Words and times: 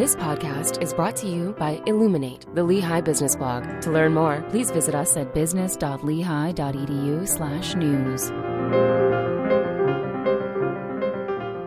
This 0.00 0.16
podcast 0.16 0.82
is 0.82 0.94
brought 0.94 1.14
to 1.16 1.26
you 1.26 1.54
by 1.58 1.78
Illuminate, 1.84 2.46
the 2.54 2.64
Lehigh 2.64 3.02
Business 3.02 3.36
Blog. 3.36 3.82
To 3.82 3.90
learn 3.90 4.14
more, 4.14 4.40
please 4.48 4.70
visit 4.70 4.94
us 4.94 5.14
at 5.14 5.34
business.lehigh.edu 5.34 7.28
slash 7.28 7.74
news. 7.74 8.30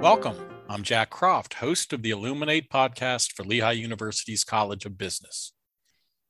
Welcome. 0.01 0.35
I'm 0.67 0.81
Jack 0.81 1.11
Croft, 1.11 1.53
host 1.53 1.93
of 1.93 2.01
the 2.01 2.09
Illuminate 2.09 2.71
podcast 2.71 3.33
for 3.33 3.43
Lehigh 3.43 3.73
University's 3.73 4.43
College 4.43 4.87
of 4.87 4.97
Business. 4.97 5.53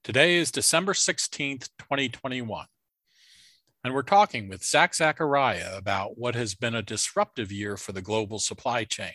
Today 0.03 0.35
is 0.35 0.51
December 0.51 0.91
16th, 0.91 1.69
2021, 1.79 2.65
and 3.85 3.93
we're 3.93 4.01
talking 4.01 4.49
with 4.49 4.65
Zach 4.65 4.93
Zacharia 4.93 5.77
about 5.77 6.17
what 6.17 6.35
has 6.35 6.53
been 6.53 6.75
a 6.75 6.81
disruptive 6.81 7.49
year 7.49 7.77
for 7.77 7.93
the 7.93 8.01
global 8.01 8.39
supply 8.39 8.83
chain. 8.83 9.13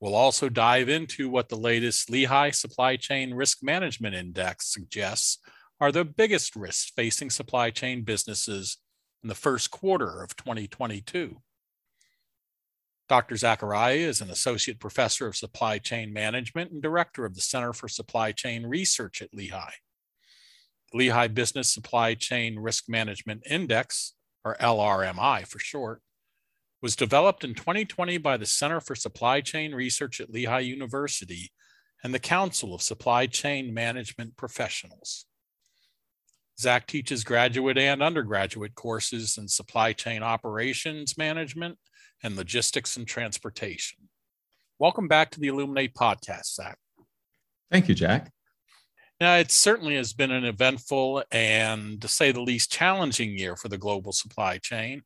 We'll 0.00 0.14
also 0.14 0.48
dive 0.48 0.88
into 0.88 1.28
what 1.28 1.50
the 1.50 1.56
latest 1.56 2.08
Lehigh 2.08 2.50
Supply 2.50 2.96
Chain 2.96 3.34
Risk 3.34 3.58
Management 3.62 4.14
Index 4.14 4.72
suggests 4.72 5.38
are 5.78 5.92
the 5.92 6.06
biggest 6.06 6.56
risks 6.56 6.90
facing 6.96 7.28
supply 7.28 7.70
chain 7.70 8.02
businesses 8.02 8.78
in 9.22 9.28
the 9.28 9.34
first 9.34 9.70
quarter 9.70 10.22
of 10.22 10.36
2022. 10.36 11.40
Dr. 13.10 13.34
Zacharia 13.34 14.06
is 14.06 14.20
an 14.20 14.30
associate 14.30 14.78
professor 14.78 15.26
of 15.26 15.36
supply 15.36 15.78
chain 15.78 16.12
management 16.12 16.70
and 16.70 16.80
director 16.80 17.24
of 17.26 17.34
the 17.34 17.40
Center 17.40 17.72
for 17.72 17.88
Supply 17.88 18.32
Chain 18.32 18.64
Research 18.64 19.20
at 19.20 19.34
Lehigh. 19.34 19.72
The 20.92 20.98
Lehigh 20.98 21.28
Business 21.28 21.72
Supply 21.72 22.14
Chain 22.14 22.58
Risk 22.58 22.84
Management 22.88 23.42
Index, 23.50 24.14
or 24.44 24.56
LRMI 24.60 25.46
for 25.46 25.58
short, 25.58 26.02
was 26.82 26.96
developed 26.96 27.44
in 27.44 27.54
2020 27.54 28.18
by 28.18 28.36
the 28.36 28.46
Center 28.46 28.80
for 28.80 28.94
Supply 28.94 29.40
Chain 29.40 29.74
Research 29.74 30.20
at 30.20 30.30
Lehigh 30.30 30.60
University 30.60 31.52
and 32.02 32.14
the 32.14 32.18
Council 32.18 32.74
of 32.74 32.80
Supply 32.80 33.26
Chain 33.26 33.74
Management 33.74 34.36
Professionals. 34.36 35.26
Zach 36.58 36.86
teaches 36.86 37.24
graduate 37.24 37.78
and 37.78 38.02
undergraduate 38.02 38.74
courses 38.74 39.38
in 39.38 39.48
supply 39.48 39.92
chain 39.92 40.22
operations 40.22 41.16
management 41.16 41.78
and 42.22 42.36
logistics 42.36 42.96
and 42.96 43.06
transportation. 43.06 44.08
Welcome 44.78 45.08
back 45.08 45.30
to 45.32 45.40
the 45.40 45.48
Illuminate 45.48 45.94
podcast, 45.94 46.54
Zach. 46.54 46.78
Thank 47.70 47.88
you, 47.88 47.94
Jack. 47.94 48.30
Now, 49.20 49.36
it 49.36 49.50
certainly 49.50 49.96
has 49.96 50.14
been 50.14 50.30
an 50.30 50.44
eventful 50.44 51.24
and, 51.30 52.00
to 52.00 52.08
say 52.08 52.32
the 52.32 52.40
least, 52.40 52.72
challenging 52.72 53.36
year 53.36 53.56
for 53.56 53.68
the 53.68 53.78
global 53.78 54.12
supply 54.12 54.56
chain. 54.58 55.02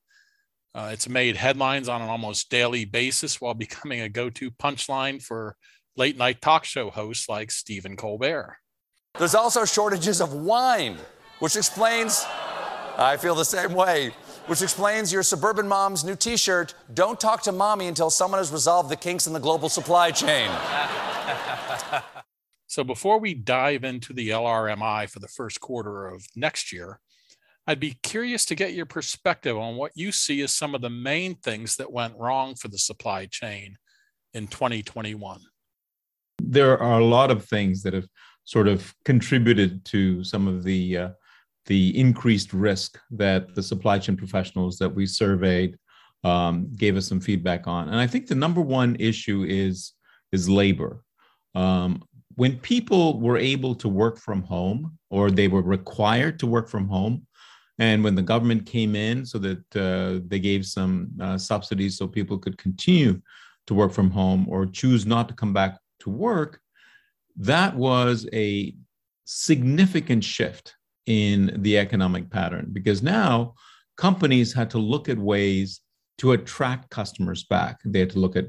Uh, 0.74 0.90
it's 0.92 1.08
made 1.08 1.36
headlines 1.36 1.88
on 1.88 2.02
an 2.02 2.08
almost 2.08 2.50
daily 2.50 2.84
basis 2.84 3.40
while 3.40 3.54
becoming 3.66 4.00
a 4.00 4.08
go 4.08 4.28
to 4.30 4.50
punchline 4.50 5.22
for 5.22 5.56
late 5.96 6.16
night 6.16 6.40
talk 6.40 6.64
show 6.64 6.90
hosts 6.90 7.28
like 7.28 7.50
Stephen 7.50 7.96
Colbert. 7.96 8.56
There's 9.18 9.34
also 9.36 9.64
shortages 9.64 10.20
of 10.20 10.32
wine, 10.32 10.96
which 11.38 11.54
explains, 11.54 12.24
I 12.98 13.16
feel 13.16 13.36
the 13.36 13.44
same 13.44 13.72
way, 13.72 14.10
which 14.46 14.60
explains 14.60 15.12
your 15.12 15.22
suburban 15.22 15.68
mom's 15.68 16.02
new 16.02 16.16
t 16.16 16.36
shirt 16.36 16.74
Don't 16.92 17.20
talk 17.20 17.42
to 17.42 17.52
mommy 17.52 17.86
until 17.86 18.10
someone 18.10 18.38
has 18.38 18.50
resolved 18.50 18.90
the 18.90 18.96
kinks 18.96 19.28
in 19.28 19.32
the 19.32 19.38
global 19.38 19.68
supply 19.68 20.10
chain. 20.10 20.50
so, 22.66 22.82
before 22.82 23.20
we 23.20 23.34
dive 23.34 23.84
into 23.84 24.12
the 24.12 24.30
LRMI 24.30 25.08
for 25.08 25.20
the 25.20 25.28
first 25.28 25.60
quarter 25.60 26.08
of 26.08 26.26
next 26.34 26.72
year, 26.72 26.98
I'd 27.66 27.80
be 27.80 27.96
curious 28.02 28.44
to 28.46 28.54
get 28.54 28.74
your 28.74 28.86
perspective 28.86 29.56
on 29.56 29.76
what 29.76 29.92
you 29.94 30.12
see 30.12 30.42
as 30.42 30.52
some 30.52 30.74
of 30.74 30.82
the 30.82 30.90
main 30.90 31.36
things 31.36 31.76
that 31.76 31.90
went 31.90 32.14
wrong 32.18 32.54
for 32.54 32.68
the 32.68 32.78
supply 32.78 33.26
chain 33.26 33.76
in 34.34 34.46
2021. 34.48 35.40
There 36.42 36.78
are 36.78 37.00
a 37.00 37.04
lot 37.04 37.30
of 37.30 37.46
things 37.46 37.82
that 37.82 37.94
have 37.94 38.06
sort 38.44 38.68
of 38.68 38.94
contributed 39.06 39.84
to 39.86 40.22
some 40.24 40.46
of 40.46 40.62
the 40.62 40.98
uh, 40.98 41.08
the 41.66 41.98
increased 41.98 42.52
risk 42.52 42.98
that 43.10 43.54
the 43.54 43.62
supply 43.62 43.98
chain 43.98 44.16
professionals 44.16 44.76
that 44.78 44.94
we 44.94 45.06
surveyed 45.06 45.78
um, 46.22 46.70
gave 46.76 46.96
us 46.96 47.08
some 47.08 47.20
feedback 47.20 47.66
on. 47.66 47.88
And 47.88 47.96
I 47.96 48.06
think 48.06 48.26
the 48.26 48.34
number 48.34 48.60
one 48.60 48.96
issue 48.98 49.46
is 49.48 49.92
is 50.32 50.50
labor. 50.50 51.02
Um, 51.54 52.02
when 52.36 52.58
people 52.58 53.20
were 53.20 53.38
able 53.38 53.74
to 53.76 53.88
work 53.88 54.18
from 54.18 54.42
home 54.42 54.98
or 55.08 55.30
they 55.30 55.48
were 55.48 55.62
required 55.62 56.38
to 56.40 56.46
work 56.46 56.68
from 56.68 56.88
home, 56.88 57.26
and 57.78 58.04
when 58.04 58.14
the 58.14 58.22
government 58.22 58.66
came 58.66 58.94
in, 58.94 59.26
so 59.26 59.38
that 59.38 59.76
uh, 59.76 60.24
they 60.26 60.38
gave 60.38 60.64
some 60.64 61.10
uh, 61.20 61.36
subsidies 61.36 61.96
so 61.96 62.06
people 62.06 62.38
could 62.38 62.56
continue 62.56 63.20
to 63.66 63.74
work 63.74 63.92
from 63.92 64.10
home 64.10 64.46
or 64.48 64.66
choose 64.66 65.06
not 65.06 65.28
to 65.28 65.34
come 65.34 65.52
back 65.52 65.78
to 66.00 66.10
work, 66.10 66.60
that 67.36 67.74
was 67.74 68.28
a 68.32 68.74
significant 69.24 70.22
shift 70.22 70.76
in 71.06 71.56
the 71.62 71.78
economic 71.78 72.30
pattern 72.30 72.68
because 72.72 73.02
now 73.02 73.54
companies 73.96 74.52
had 74.52 74.70
to 74.70 74.78
look 74.78 75.08
at 75.08 75.18
ways 75.18 75.80
to 76.18 76.32
attract 76.32 76.90
customers 76.90 77.44
back. 77.44 77.80
They 77.84 78.00
had 78.00 78.10
to 78.10 78.18
look 78.18 78.36
at 78.36 78.46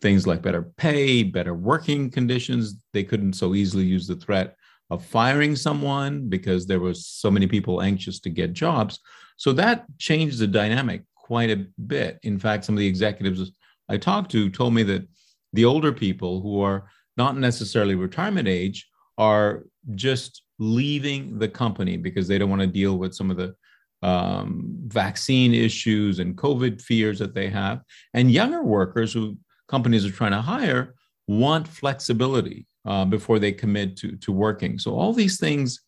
things 0.00 0.26
like 0.26 0.42
better 0.42 0.70
pay, 0.76 1.22
better 1.22 1.54
working 1.54 2.10
conditions. 2.10 2.82
They 2.92 3.04
couldn't 3.04 3.34
so 3.34 3.54
easily 3.54 3.84
use 3.84 4.06
the 4.06 4.16
threat 4.16 4.56
of 4.90 5.04
firing 5.04 5.56
someone 5.56 6.28
because 6.28 6.66
there 6.66 6.80
were 6.80 6.94
so 6.94 7.30
many 7.30 7.46
people 7.46 7.82
anxious 7.82 8.20
to 8.20 8.30
get 8.30 8.52
jobs. 8.52 9.00
So 9.36 9.52
that 9.54 9.84
changed 9.98 10.38
the 10.38 10.46
dynamic 10.46 11.02
quite 11.16 11.50
a 11.50 11.66
bit. 11.86 12.18
In 12.22 12.38
fact, 12.38 12.64
some 12.64 12.74
of 12.74 12.78
the 12.78 12.86
executives 12.86 13.52
I 13.88 13.96
talked 13.96 14.30
to 14.32 14.50
told 14.50 14.74
me 14.74 14.82
that 14.84 15.08
the 15.52 15.64
older 15.64 15.92
people 15.92 16.40
who 16.40 16.60
are 16.60 16.88
not 17.16 17.36
necessarily 17.36 17.94
retirement 17.94 18.48
age 18.48 18.88
are 19.18 19.64
just 19.94 20.42
leaving 20.58 21.38
the 21.38 21.48
company 21.48 21.96
because 21.96 22.28
they 22.28 22.38
don't 22.38 22.50
want 22.50 22.62
to 22.62 22.66
deal 22.66 22.98
with 22.98 23.14
some 23.14 23.30
of 23.30 23.36
the 23.36 23.54
um, 24.02 24.76
vaccine 24.86 25.54
issues 25.54 26.18
and 26.18 26.36
COVID 26.36 26.80
fears 26.80 27.18
that 27.18 27.34
they 27.34 27.48
have. 27.48 27.80
And 28.12 28.30
younger 28.30 28.62
workers 28.62 29.12
who 29.12 29.36
companies 29.68 30.04
are 30.04 30.10
trying 30.10 30.32
to 30.32 30.42
hire 30.42 30.94
want 31.26 31.66
flexibility 31.66 32.66
uh, 32.86 33.04
before 33.04 33.38
they 33.38 33.52
commit 33.52 33.96
to, 33.98 34.16
to 34.16 34.32
working. 34.32 34.78
So, 34.78 34.94
all 34.94 35.12
these 35.12 35.38
things, 35.38 35.80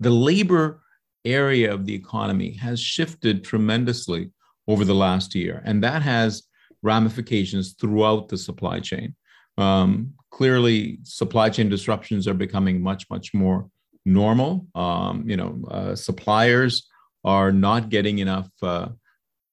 the 0.00 0.10
labor 0.10 0.82
area 1.24 1.72
of 1.72 1.86
the 1.86 1.94
economy 1.94 2.52
has 2.52 2.80
shifted 2.80 3.44
tremendously 3.44 4.30
over 4.68 4.84
the 4.84 4.94
last 4.94 5.34
year, 5.34 5.62
and 5.64 5.82
that 5.82 6.02
has 6.02 6.44
ramifications 6.82 7.74
throughout 7.74 8.28
the 8.28 8.38
supply 8.38 8.80
chain. 8.80 9.14
Um, 9.58 10.14
clearly, 10.30 10.98
supply 11.02 11.50
chain 11.50 11.68
disruptions 11.68 12.28
are 12.28 12.34
becoming 12.34 12.82
much, 12.82 13.06
much 13.10 13.32
more 13.34 13.68
normal. 14.04 14.66
Um, 14.74 15.28
you 15.28 15.36
know, 15.36 15.64
uh, 15.70 15.94
suppliers 15.96 16.88
are 17.24 17.50
not 17.52 17.88
getting 17.88 18.18
enough 18.18 18.48
uh, 18.62 18.88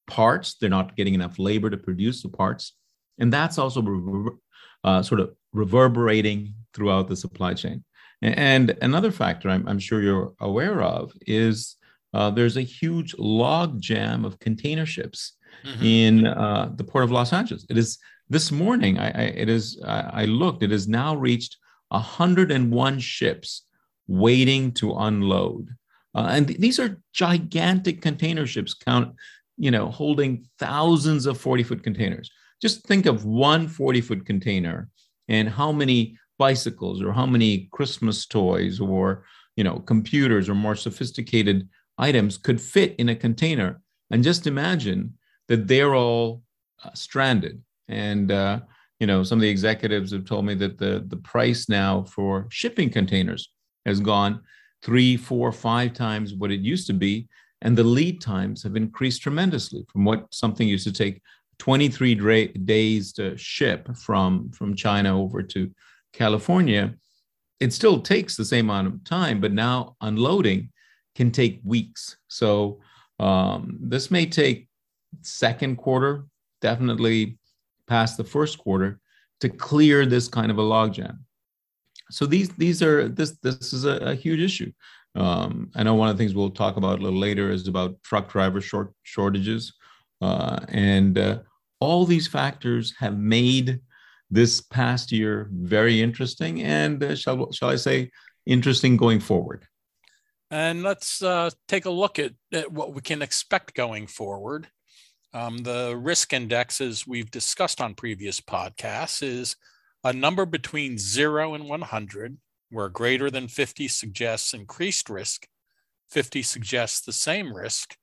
parts; 0.08 0.56
they're 0.56 0.70
not 0.70 0.96
getting 0.96 1.16
enough 1.16 1.40
labor 1.40 1.70
to 1.70 1.78
produce 1.78 2.22
the 2.22 2.30
parts, 2.30 2.74
and 3.18 3.32
that's 3.32 3.58
also 3.58 3.82
uh, 4.84 5.02
sort 5.02 5.22
of 5.22 5.34
reverberating 5.54 6.54
throughout 6.74 7.08
the 7.08 7.16
supply 7.16 7.54
chain. 7.54 7.84
And 8.22 8.78
another 8.82 9.12
factor 9.12 9.50
I'm, 9.50 9.68
I'm 9.68 9.80
sure 9.80 10.02
you're 10.02 10.34
aware 10.40 10.82
of 10.82 11.12
is 11.28 11.76
uh, 12.14 12.30
there's 12.30 12.58
a 12.58 12.62
huge 12.62 13.16
log 13.18 13.82
jam 13.82 14.24
of 14.24 14.40
container 14.40 14.86
ships 14.86 15.34
mm-hmm. 15.66 15.84
in 15.84 16.28
uh, 16.28 16.72
the 16.76 16.84
port 16.84 17.04
of 17.04 17.12
Los 17.12 17.34
Angeles. 17.34 17.66
It 17.70 17.78
is 17.78 17.98
this 18.30 18.52
morning. 18.52 18.98
I, 18.98 19.08
I 19.08 19.24
it 19.24 19.50
is. 19.50 19.82
I, 19.86 20.22
I 20.22 20.26
looked. 20.26 20.64
It 20.64 20.72
has 20.72 20.88
now 20.88 21.16
reached 21.16 21.58
101 21.90 23.00
ships 23.00 23.64
waiting 24.08 24.72
to 24.74 24.94
unload, 24.94 25.70
uh, 26.16 26.28
and 26.30 26.48
th- 26.48 26.60
these 26.60 26.80
are 26.80 27.02
gigantic 27.14 28.02
container 28.02 28.46
ships. 28.46 28.74
Count, 28.74 29.16
you 29.58 29.72
know, 29.72 29.90
holding 29.90 30.46
thousands 30.60 31.26
of 31.26 31.40
40 31.40 31.64
foot 31.64 31.84
containers. 31.84 32.32
Just 32.62 32.86
think 32.86 33.06
of 33.06 33.26
one 33.26 33.68
40 33.68 34.02
foot 34.02 34.26
container 34.26 34.90
and 35.28 35.50
how 35.50 35.72
many 35.72 36.18
bicycles 36.48 37.02
or 37.02 37.12
how 37.20 37.28
many 37.36 37.52
Christmas 37.78 38.18
toys 38.26 38.76
or 38.80 39.04
you 39.58 39.64
know 39.68 39.78
computers 39.94 40.46
or 40.50 40.56
more 40.66 40.78
sophisticated 40.88 41.58
items 42.10 42.34
could 42.46 42.60
fit 42.74 42.92
in 43.02 43.08
a 43.10 43.22
container. 43.28 43.72
And 44.12 44.28
just 44.30 44.48
imagine 44.54 45.02
that 45.50 45.68
they're 45.70 45.96
all 45.96 46.44
uh, 46.84 46.94
stranded. 47.06 47.56
And 47.88 48.28
uh, 48.42 48.56
you 49.00 49.08
know 49.08 49.20
some 49.24 49.40
of 49.40 49.46
the 49.46 49.56
executives 49.58 50.12
have 50.12 50.26
told 50.26 50.44
me 50.50 50.56
that 50.64 50.78
the 50.84 50.94
the 51.14 51.22
price 51.34 51.64
now 51.82 51.94
for 52.16 52.32
shipping 52.60 52.90
containers 53.00 53.42
has 53.90 54.00
gone 54.14 54.34
three, 54.88 55.12
four, 55.30 55.48
five 55.70 55.90
times 56.06 56.34
what 56.40 56.52
it 56.56 56.72
used 56.74 56.88
to 56.88 56.98
be, 57.06 57.14
and 57.64 57.74
the 57.78 57.90
lead 57.98 58.16
times 58.34 58.64
have 58.64 58.76
increased 58.76 59.22
tremendously 59.26 59.82
from 59.92 60.02
what 60.10 60.20
something 60.44 60.68
used 60.76 60.88
to 60.90 60.98
take 61.04 61.18
23 61.60 62.16
dra- 62.16 62.58
days 62.74 63.14
to 63.14 63.26
ship 63.38 63.82
from 64.06 64.52
from 64.58 64.76
China 64.86 65.12
over 65.24 65.42
to 65.54 65.62
California, 66.14 66.94
it 67.60 67.74
still 67.74 68.00
takes 68.00 68.36
the 68.36 68.46
same 68.46 68.70
amount 68.70 68.88
of 68.88 69.04
time, 69.04 69.42
but 69.42 69.52
now 69.52 69.96
unloading 70.02 70.70
can 71.16 71.32
take 71.32 71.62
weeks. 71.64 72.18
So 72.28 72.80
um, 73.20 73.78
this 73.82 74.10
may 74.10 74.26
take 74.26 74.68
second 75.22 75.78
quarter, 75.78 76.26
definitely 76.62 77.38
past 77.88 78.18
the 78.18 78.24
first 78.24 78.58
quarter, 78.58 79.00
to 79.42 79.50
clear 79.50 80.06
this 80.06 80.28
kind 80.28 80.52
of 80.52 80.58
a 80.58 80.62
logjam. 80.62 81.18
so 82.10 82.26
these 82.26 82.50
these 82.50 82.82
are 82.82 83.10
this 83.10 83.38
this 83.44 83.74
is 83.74 83.86
a, 83.86 83.98
a 83.98 84.16
huge 84.16 84.40
issue. 84.40 84.72
Um, 85.16 85.70
I 85.76 85.84
know 85.84 85.96
one 85.96 86.10
of 86.10 86.18
the 86.18 86.24
things 86.24 86.34
we'll 86.34 86.50
talk 86.50 86.78
about 86.78 87.00
a 87.00 87.04
little 87.04 87.20
later 87.20 87.52
is 87.52 87.68
about 87.68 88.02
truck 88.04 88.32
driver 88.32 88.62
short 88.62 88.94
shortages, 89.04 89.74
uh, 90.22 90.60
and 90.70 91.18
uh, 91.18 91.40
all 91.80 92.06
these 92.06 92.28
factors 92.28 92.94
have 93.00 93.18
made 93.18 93.80
this 94.34 94.62
past 94.62 95.12
year 95.12 95.48
very 95.52 96.02
interesting, 96.02 96.62
and 96.64 97.04
uh, 97.04 97.16
shall 97.16 97.52
shall 97.52 97.70
I 97.70 97.76
say 97.76 98.12
interesting 98.46 98.98
going 98.98 99.20
forward. 99.20 99.68
And 100.52 100.84
let's 100.84 101.22
uh, 101.22 101.50
take 101.68 101.86
a 101.86 101.92
look 101.92 102.20
at, 102.20 102.34
at, 102.52 102.72
what 102.72 102.94
we 102.94 103.02
can 103.02 103.22
expect 103.22 103.74
going 103.74 104.06
forward. 104.08 104.68
Um, 105.34 105.58
the 105.58 105.96
risk 105.98 106.32
index, 106.32 106.80
as 106.80 107.08
we've 107.08 107.32
discussed 107.32 107.82
on 107.82 107.96
previous 107.96 108.40
podcasts 108.40 109.24
is 109.24 109.56
a 110.04 110.14
number 110.14 110.46
between 110.46 110.98
zero 111.00 111.56
and 111.56 111.68
100, 111.68 112.38
where 112.70 112.90
greater 112.90 113.32
than 113.32 113.48
50 113.48 113.88
suggests 113.88 114.54
increased 114.54 115.10
risk, 115.10 115.48
50 116.12 116.44
suggests 116.44 117.02
the 117.02 117.14
same 117.14 117.56
risk, 117.56 117.96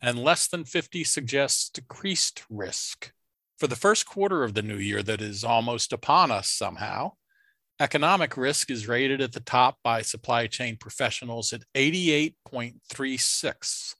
and 0.00 0.22
less 0.22 0.46
than 0.46 0.64
50 0.64 1.02
suggests 1.02 1.70
decreased 1.70 2.44
risk. 2.48 3.12
For 3.60 3.66
the 3.66 3.76
first 3.76 4.06
quarter 4.06 4.42
of 4.42 4.54
the 4.54 4.62
new 4.62 4.78
year 4.78 5.02
that 5.02 5.20
is 5.20 5.44
almost 5.44 5.92
upon 5.92 6.30
us 6.30 6.48
somehow, 6.48 7.12
Economic 7.80 8.36
risk 8.36 8.70
is 8.70 8.86
rated 8.86 9.20
at 9.22 9.32
the 9.32 9.40
top 9.40 9.78
by 9.82 10.02
supply 10.02 10.46
chain 10.46 10.76
professionals 10.78 11.54
at 11.54 11.62
88.36. 11.74 13.94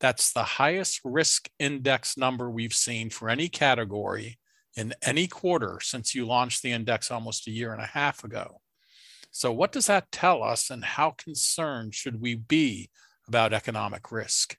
That's 0.00 0.34
the 0.34 0.42
highest 0.42 1.00
risk 1.02 1.48
index 1.58 2.18
number 2.18 2.50
we've 2.50 2.74
seen 2.74 3.08
for 3.08 3.30
any 3.30 3.48
category 3.48 4.38
in 4.76 4.92
any 5.02 5.26
quarter 5.26 5.78
since 5.80 6.14
you 6.14 6.26
launched 6.26 6.62
the 6.62 6.72
index 6.72 7.10
almost 7.10 7.48
a 7.48 7.50
year 7.50 7.72
and 7.72 7.80
a 7.80 7.86
half 7.86 8.22
ago. 8.22 8.60
So, 9.30 9.50
what 9.50 9.72
does 9.72 9.86
that 9.86 10.12
tell 10.12 10.42
us, 10.42 10.68
and 10.68 10.84
how 10.84 11.14
concerned 11.16 11.94
should 11.94 12.20
we 12.20 12.34
be 12.34 12.90
about 13.26 13.54
economic 13.54 14.12
risk? 14.12 14.58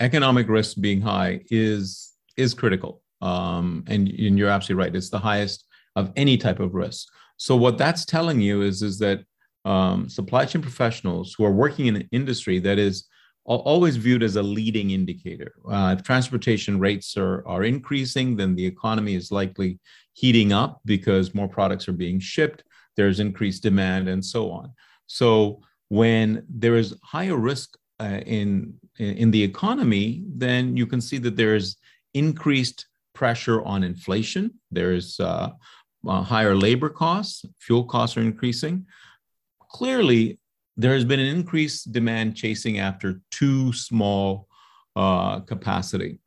Economic 0.00 0.48
risk 0.48 0.80
being 0.80 1.02
high 1.02 1.42
is 1.50 2.14
is 2.38 2.54
critical, 2.54 3.02
um, 3.24 3.84
and, 3.86 4.08
and 4.08 4.38
you're 4.38 4.50
absolutely 4.50 4.84
right. 4.84 4.94
It's 4.94 5.10
the 5.10 5.18
highest 5.18 5.66
of 5.96 6.12
any 6.14 6.36
type 6.36 6.60
of 6.60 6.74
risk. 6.74 7.08
So 7.36 7.56
what 7.56 7.78
that's 7.78 8.04
telling 8.04 8.40
you 8.40 8.62
is, 8.62 8.82
is 8.82 8.98
that 8.98 9.24
um, 9.64 10.08
supply 10.08 10.44
chain 10.44 10.62
professionals 10.62 11.34
who 11.34 11.44
are 11.44 11.52
working 11.64 11.86
in 11.86 11.96
an 11.96 12.08
industry 12.12 12.58
that 12.60 12.78
is 12.78 13.08
always 13.46 13.96
viewed 13.96 14.22
as 14.22 14.36
a 14.36 14.42
leading 14.42 14.90
indicator. 14.90 15.52
Uh, 15.70 15.94
if 15.96 16.02
transportation 16.02 16.78
rates 16.78 17.16
are, 17.16 17.46
are 17.46 17.64
increasing, 17.64 18.36
then 18.36 18.54
the 18.54 18.64
economy 18.64 19.14
is 19.14 19.30
likely 19.30 19.78
heating 20.14 20.52
up 20.52 20.80
because 20.84 21.34
more 21.34 21.48
products 21.48 21.86
are 21.88 21.92
being 21.92 22.18
shipped, 22.18 22.62
there's 22.96 23.20
increased 23.20 23.62
demand, 23.62 24.08
and 24.08 24.24
so 24.24 24.50
on. 24.50 24.72
So 25.06 25.60
when 25.88 26.44
there 26.48 26.76
is 26.76 26.96
higher 27.02 27.36
risk 27.36 27.76
uh, 28.00 28.20
in, 28.24 28.74
in 28.98 29.30
the 29.30 29.42
economy, 29.42 30.24
then 30.26 30.76
you 30.76 30.86
can 30.86 31.02
see 31.02 31.18
that 31.18 31.36
there's 31.36 31.76
increased 32.14 32.86
pressure 33.14 33.62
on 33.62 33.82
inflation. 33.82 34.52
There's 34.70 35.18
uh, 35.20 35.50
uh, 36.06 36.22
higher 36.22 36.54
labor 36.54 36.90
costs, 36.90 37.44
fuel 37.60 37.84
costs 37.84 38.16
are 38.16 38.20
increasing. 38.22 38.86
Clearly, 39.70 40.38
there 40.76 40.94
has 40.94 41.04
been 41.04 41.20
an 41.20 41.26
increased 41.26 41.92
demand 41.92 42.36
chasing 42.36 42.78
after 42.78 43.20
too 43.30 43.72
small 43.72 44.48
uh, 44.96 45.40
capacity. 45.40 46.18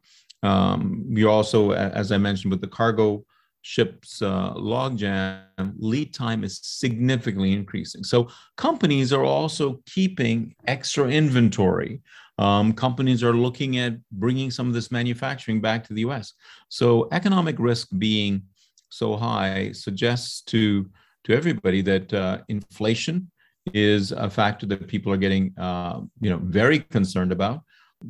Um, 0.43 1.05
we 1.09 1.25
also, 1.25 1.71
as 1.71 2.11
I 2.11 2.17
mentioned, 2.17 2.51
with 2.51 2.61
the 2.61 2.67
cargo 2.67 3.25
ships 3.61 4.21
uh, 4.21 4.53
logjam, 4.53 5.73
lead 5.77 6.13
time 6.13 6.43
is 6.43 6.59
significantly 6.63 7.51
increasing. 7.53 8.03
So 8.03 8.29
companies 8.55 9.11
are 9.11 9.25
also 9.25 9.81
keeping 9.85 10.55
extra 10.65 11.07
inventory. 11.09 12.01
Um, 12.39 12.73
companies 12.73 13.23
are 13.23 13.33
looking 13.33 13.77
at 13.79 13.97
bringing 14.11 14.51
some 14.51 14.67
of 14.67 14.73
this 14.73 14.91
manufacturing 14.91 15.59
back 15.59 15.83
to 15.85 15.93
the 15.93 16.01
U.S. 16.01 16.33
So 16.69 17.07
economic 17.11 17.57
risk 17.57 17.87
being 17.97 18.43
so 18.89 19.15
high 19.15 19.71
suggests 19.71 20.41
to 20.41 20.89
to 21.23 21.33
everybody 21.33 21.81
that 21.81 22.13
uh, 22.13 22.39
inflation 22.47 23.29
is 23.73 24.11
a 24.13 24.29
factor 24.29 24.65
that 24.65 24.87
people 24.87 25.11
are 25.11 25.17
getting 25.17 25.53
uh, 25.57 26.01
you 26.21 26.29
know 26.29 26.39
very 26.43 26.79
concerned 26.79 27.31
about 27.31 27.61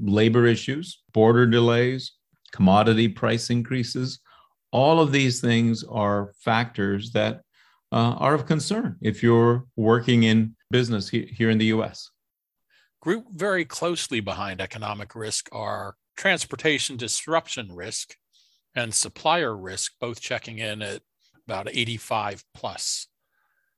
labor 0.02 0.46
issues 0.46 1.02
border 1.14 1.46
delays 1.46 2.14
commodity 2.52 3.08
price 3.08 3.50
increases 3.50 4.20
all 4.72 5.00
of 5.00 5.12
these 5.12 5.42
things 5.42 5.84
are 5.86 6.34
factors 6.40 7.12
that 7.12 7.42
uh, 7.92 8.14
are 8.20 8.34
of 8.34 8.46
concern 8.46 8.98
if 9.02 9.24
you're 9.24 9.66
working 9.76 10.24
in 10.24 10.56
business 10.70 11.10
he- 11.10 11.34
here 11.38 11.50
in 11.50 11.58
the 11.58 11.68
us 11.68 12.12
group 13.02 13.26
very 13.32 13.66
closely 13.66 14.20
behind 14.20 14.62
economic 14.62 15.16
risk 15.16 15.50
are 15.52 15.96
transportation 16.18 16.98
disruption 16.98 17.72
risk 17.74 18.16
and 18.76 18.94
supplier 18.94 19.56
risk, 19.56 19.94
both 20.00 20.22
checking 20.22 20.60
in 20.60 20.82
at 20.82 21.02
about 21.48 21.70
85 21.72 22.44
plus. 22.54 23.08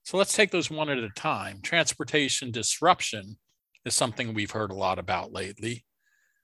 So 0.03 0.17
let's 0.17 0.35
take 0.35 0.51
those 0.51 0.71
one 0.71 0.89
at 0.89 0.97
a 0.97 1.09
time. 1.09 1.59
Transportation 1.61 2.51
disruption 2.51 3.37
is 3.85 3.93
something 3.93 4.33
we've 4.33 4.51
heard 4.51 4.71
a 4.71 4.75
lot 4.75 4.99
about 4.99 5.31
lately, 5.31 5.85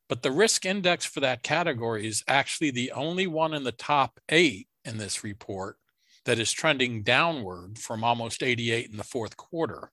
but 0.08 0.22
the 0.22 0.32
risk 0.32 0.66
index 0.66 1.06
for 1.06 1.20
that 1.22 1.44
category 1.44 2.08
is 2.08 2.24
actually 2.28 2.72
the 2.72 2.92
only 2.92 3.28
one 3.28 3.54
in 3.54 3.64
the 3.64 3.72
top 3.72 4.20
eight 4.30 4.68
in 4.84 4.98
this 4.98 5.24
report 5.24 5.78
that 6.26 6.40
is 6.40 6.52
trending 6.52 7.04
downward 7.04 7.78
from 7.78 8.04
almost 8.04 8.44
88 8.44 8.90
in 8.90 8.98
the 8.98 9.04
fourth 9.04 9.36
quarter. 9.38 9.92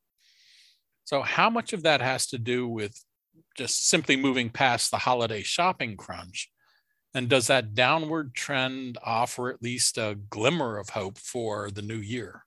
So, 1.04 1.22
how 1.22 1.50
much 1.50 1.72
of 1.72 1.82
that 1.82 2.00
has 2.00 2.26
to 2.28 2.38
do 2.38 2.68
with 2.68 2.98
just 3.56 3.88
simply 3.88 4.16
moving 4.16 4.50
past 4.50 4.90
the 4.90 4.98
holiday 4.98 5.42
shopping 5.42 5.96
crunch 5.96 6.50
and 7.14 7.28
does 7.28 7.46
that 7.48 7.74
downward 7.74 8.34
trend 8.34 8.98
offer 9.02 9.50
at 9.50 9.62
least 9.62 9.98
a 9.98 10.18
glimmer 10.30 10.78
of 10.78 10.90
hope 10.90 11.18
for 11.18 11.70
the 11.70 11.82
new 11.82 11.96
year? 11.96 12.44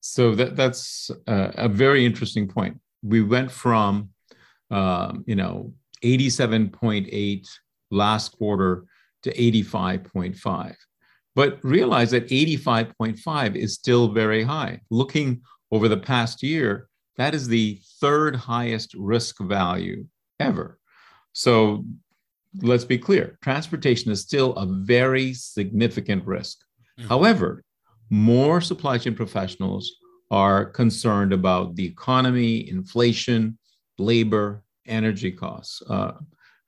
So 0.00 0.34
that, 0.34 0.56
that's 0.56 1.10
a, 1.26 1.52
a 1.56 1.68
very 1.68 2.04
interesting 2.04 2.48
point. 2.48 2.80
We 3.02 3.22
went 3.22 3.50
from, 3.50 4.10
um, 4.70 5.24
you 5.26 5.36
know, 5.36 5.74
87.8 6.02 7.48
last 7.90 8.32
quarter 8.32 8.84
to 9.22 9.32
85.5. 9.34 10.74
But 11.34 11.58
realize 11.62 12.10
that 12.10 12.28
85.5 12.28 13.54
is 13.54 13.74
still 13.74 14.08
very 14.08 14.42
high. 14.42 14.80
Looking 14.90 15.42
over 15.72 15.88
the 15.88 15.96
past 15.96 16.42
year, 16.42 16.88
that 17.16 17.34
is 17.34 17.48
the 17.48 17.80
third 18.00 18.36
highest 18.36 18.94
risk 18.94 19.40
value 19.40 20.06
ever. 20.38 20.78
So 21.32 21.84
let's 22.60 22.84
be 22.84 22.98
clear 22.98 23.38
transportation 23.42 24.12
is 24.12 24.20
still 24.20 24.54
a 24.54 24.66
very 24.66 25.32
significant 25.32 26.24
risk. 26.26 26.58
Mm-hmm. 26.98 27.08
However, 27.08 27.64
more 28.10 28.60
supply 28.60 28.98
chain 28.98 29.14
professionals 29.14 29.90
are 30.30 30.66
concerned 30.66 31.32
about 31.32 31.74
the 31.76 31.86
economy, 31.86 32.68
inflation, 32.68 33.58
labor, 33.98 34.62
energy 34.86 35.32
costs. 35.32 35.82
Uh, 35.88 36.12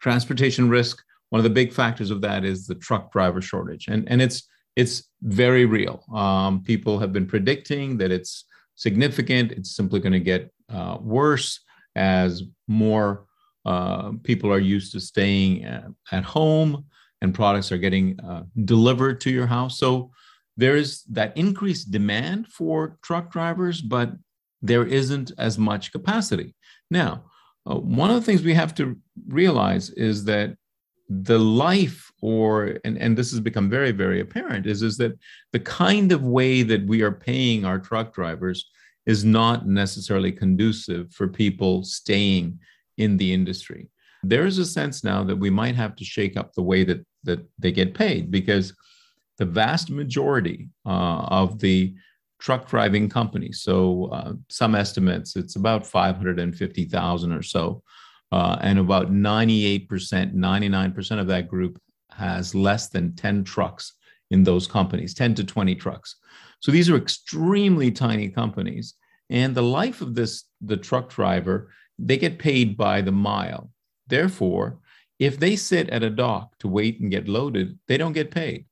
transportation 0.00 0.68
risk, 0.68 1.02
one 1.30 1.38
of 1.38 1.44
the 1.44 1.50
big 1.50 1.72
factors 1.72 2.10
of 2.10 2.20
that 2.22 2.44
is 2.44 2.66
the 2.66 2.74
truck 2.74 3.12
driver 3.12 3.42
shortage. 3.42 3.88
And, 3.88 4.08
and 4.08 4.22
it's, 4.22 4.48
it's 4.76 5.04
very 5.22 5.64
real. 5.66 6.04
Um, 6.14 6.62
people 6.62 6.98
have 6.98 7.12
been 7.12 7.26
predicting 7.26 7.98
that 7.98 8.10
it's 8.10 8.44
significant. 8.74 9.52
It's 9.52 9.74
simply 9.74 10.00
going 10.00 10.12
to 10.12 10.20
get 10.20 10.52
uh, 10.72 10.98
worse 11.00 11.60
as 11.96 12.42
more 12.66 13.26
uh, 13.64 14.12
people 14.22 14.52
are 14.52 14.58
used 14.58 14.92
to 14.92 15.00
staying 15.00 15.64
at, 15.64 15.84
at, 16.12 16.24
home 16.24 16.84
and 17.22 17.34
products 17.34 17.72
are 17.72 17.78
getting 17.78 18.20
uh, 18.20 18.42
delivered 18.64 19.20
to 19.22 19.30
your 19.30 19.46
house. 19.46 19.78
So 19.78 20.10
there 20.56 20.76
is 20.76 21.02
that 21.04 21.36
increased 21.36 21.90
demand 21.90 22.48
for 22.48 22.98
truck 23.02 23.32
drivers, 23.32 23.80
but 23.80 24.12
there 24.60 24.84
isn't 24.84 25.32
as 25.38 25.58
much 25.58 25.92
capacity. 25.92 26.54
Now, 26.90 27.24
uh, 27.68 27.76
one 27.76 28.10
of 28.10 28.16
the 28.16 28.22
things 28.22 28.42
we 28.42 28.54
have 28.54 28.74
to 28.76 28.98
realize 29.28 29.90
is 29.90 30.24
that 30.24 30.56
the 31.08 31.38
life 31.38 32.03
or 32.24 32.78
and, 32.84 32.96
and 32.96 33.18
this 33.18 33.30
has 33.30 33.40
become 33.40 33.68
very 33.68 33.92
very 33.92 34.20
apparent 34.20 34.64
is 34.66 34.80
is 34.82 34.96
that 34.96 35.12
the 35.52 35.60
kind 35.60 36.10
of 36.10 36.22
way 36.22 36.62
that 36.62 36.84
we 36.86 37.02
are 37.02 37.12
paying 37.12 37.66
our 37.66 37.78
truck 37.78 38.14
drivers 38.14 38.70
is 39.06 39.24
not 39.24 39.66
necessarily 39.66 40.32
conducive 40.32 41.12
for 41.12 41.28
people 41.28 41.84
staying 41.84 42.58
in 42.96 43.18
the 43.18 43.32
industry. 43.32 43.90
There 44.22 44.46
is 44.46 44.58
a 44.58 44.64
sense 44.64 45.04
now 45.04 45.22
that 45.24 45.36
we 45.36 45.50
might 45.50 45.74
have 45.74 45.94
to 45.96 46.04
shake 46.04 46.36
up 46.38 46.54
the 46.54 46.62
way 46.62 46.84
that, 46.84 47.04
that 47.24 47.40
they 47.58 47.72
get 47.72 47.92
paid 47.92 48.30
because 48.30 48.74
the 49.36 49.44
vast 49.44 49.90
majority 49.90 50.70
uh, 50.86 51.26
of 51.28 51.58
the 51.58 51.94
truck 52.40 52.68
driving 52.68 53.08
companies, 53.08 53.60
so 53.62 54.06
uh, 54.06 54.32
some 54.48 54.74
estimates, 54.74 55.36
it's 55.36 55.56
about 55.56 55.86
550,000 55.86 57.32
or 57.32 57.42
so, 57.42 57.82
uh, 58.32 58.56
and 58.60 58.78
about 58.78 59.12
98%, 59.12 59.88
99% 59.88 61.20
of 61.20 61.26
that 61.26 61.48
group 61.48 61.78
has 62.16 62.54
less 62.54 62.88
than 62.88 63.14
10 63.14 63.44
trucks 63.44 63.94
in 64.30 64.42
those 64.42 64.66
companies 64.66 65.14
10 65.14 65.34
to 65.36 65.44
20 65.44 65.74
trucks. 65.74 66.16
So 66.60 66.72
these 66.72 66.88
are 66.88 66.96
extremely 66.96 67.90
tiny 67.90 68.28
companies. 68.28 68.94
And 69.30 69.54
the 69.54 69.62
life 69.62 70.00
of 70.00 70.14
this 70.14 70.44
the 70.60 70.76
truck 70.76 71.10
driver 71.10 71.70
they 71.98 72.16
get 72.16 72.38
paid 72.38 72.76
by 72.76 73.00
the 73.00 73.12
mile. 73.12 73.70
Therefore 74.06 74.78
if 75.18 75.38
they 75.38 75.54
sit 75.56 75.88
at 75.90 76.02
a 76.02 76.10
dock 76.10 76.58
to 76.58 76.68
wait 76.68 77.00
and 77.00 77.10
get 77.10 77.28
loaded 77.28 77.78
they 77.86 77.96
don't 77.96 78.12
get 78.12 78.30
paid. 78.30 78.66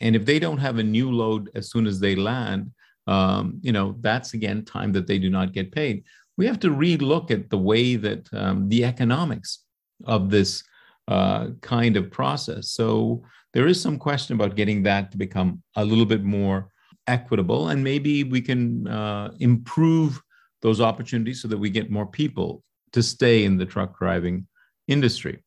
And 0.00 0.14
if 0.14 0.24
they 0.24 0.38
don't 0.38 0.58
have 0.58 0.78
a 0.78 0.82
new 0.82 1.10
load 1.10 1.50
as 1.54 1.70
soon 1.70 1.86
as 1.86 1.98
they 1.98 2.14
land 2.14 2.70
um, 3.06 3.58
you 3.62 3.72
know 3.72 3.96
that's 4.00 4.34
again 4.34 4.64
time 4.64 4.92
that 4.92 5.06
they 5.06 5.18
do 5.18 5.30
not 5.30 5.52
get 5.52 5.72
paid. 5.72 6.04
We 6.36 6.46
have 6.46 6.60
to 6.60 6.70
relook 6.70 7.30
at 7.30 7.50
the 7.50 7.58
way 7.58 7.96
that 7.96 8.28
um, 8.32 8.68
the 8.68 8.84
economics 8.84 9.64
of 10.04 10.30
this 10.30 10.62
uh, 11.08 11.48
kind 11.62 11.96
of 11.96 12.10
process. 12.10 12.70
So 12.70 13.24
there 13.54 13.66
is 13.66 13.80
some 13.80 13.98
question 13.98 14.34
about 14.34 14.56
getting 14.56 14.82
that 14.84 15.10
to 15.10 15.18
become 15.18 15.62
a 15.74 15.84
little 15.84 16.04
bit 16.04 16.22
more 16.22 16.68
equitable, 17.06 17.70
and 17.70 17.82
maybe 17.82 18.24
we 18.24 18.40
can 18.40 18.86
uh, 18.86 19.32
improve 19.40 20.20
those 20.60 20.80
opportunities 20.80 21.40
so 21.40 21.48
that 21.48 21.56
we 21.56 21.70
get 21.70 21.90
more 21.90 22.06
people 22.06 22.62
to 22.92 23.02
stay 23.02 23.44
in 23.44 23.56
the 23.56 23.66
truck 23.66 23.98
driving 23.98 24.46
industry. 24.86 25.42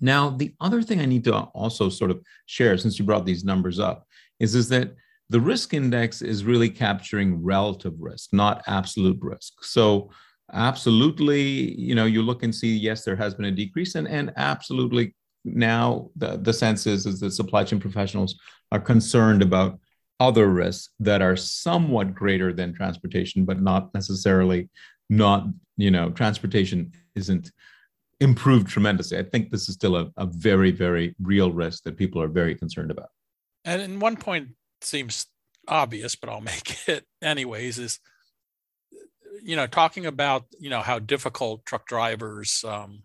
Now, 0.00 0.30
the 0.30 0.54
other 0.60 0.82
thing 0.82 1.00
I 1.00 1.06
need 1.06 1.24
to 1.24 1.34
also 1.34 1.88
sort 1.88 2.10
of 2.10 2.20
share, 2.46 2.76
since 2.78 2.98
you 2.98 3.04
brought 3.04 3.26
these 3.26 3.44
numbers 3.44 3.78
up, 3.78 4.06
is, 4.40 4.54
is 4.54 4.68
that 4.70 4.94
the 5.28 5.40
risk 5.40 5.74
index 5.74 6.22
is 6.22 6.44
really 6.44 6.68
capturing 6.68 7.42
relative 7.42 7.94
risk, 7.98 8.32
not 8.32 8.62
absolute 8.66 9.18
risk. 9.20 9.64
So 9.64 10.10
absolutely, 10.52 11.78
you 11.78 11.94
know, 11.94 12.04
you 12.04 12.22
look 12.22 12.42
and 12.42 12.54
see, 12.54 12.76
yes, 12.76 13.04
there 13.04 13.16
has 13.16 13.34
been 13.34 13.46
a 13.46 13.50
decrease, 13.50 13.94
and, 13.94 14.08
and 14.08 14.32
absolutely 14.36 15.14
now 15.44 16.10
the, 16.16 16.36
the 16.36 16.52
sense 16.52 16.86
is, 16.86 17.06
is 17.06 17.20
that 17.20 17.32
supply 17.32 17.64
chain 17.64 17.80
professionals 17.80 18.38
are 18.70 18.80
concerned 18.80 19.42
about 19.42 19.78
other 20.20 20.48
risks 20.48 20.90
that 21.00 21.20
are 21.20 21.36
somewhat 21.36 22.14
greater 22.14 22.52
than 22.52 22.72
transportation, 22.72 23.44
but 23.44 23.60
not 23.60 23.92
necessarily 23.92 24.68
not, 25.10 25.46
you 25.76 25.90
know, 25.90 26.10
transportation 26.10 26.92
isn't 27.16 27.50
improved 28.20 28.68
tremendously. 28.68 29.18
I 29.18 29.24
think 29.24 29.50
this 29.50 29.68
is 29.68 29.74
still 29.74 29.96
a, 29.96 30.10
a 30.16 30.26
very, 30.26 30.70
very 30.70 31.16
real 31.20 31.52
risk 31.52 31.82
that 31.84 31.96
people 31.96 32.22
are 32.22 32.28
very 32.28 32.54
concerned 32.54 32.92
about. 32.92 33.08
And 33.64 33.82
in 33.82 33.98
one 33.98 34.16
point, 34.16 34.50
seems 34.80 35.26
obvious, 35.66 36.14
but 36.14 36.28
I'll 36.28 36.40
make 36.54 36.88
it 36.88 37.04
anyways, 37.20 37.78
is 37.78 37.98
you 39.42 39.56
know 39.56 39.66
talking 39.66 40.06
about 40.06 40.44
you 40.58 40.70
know 40.70 40.80
how 40.80 40.98
difficult 40.98 41.64
truck 41.64 41.86
drivers 41.86 42.64
um, 42.66 43.02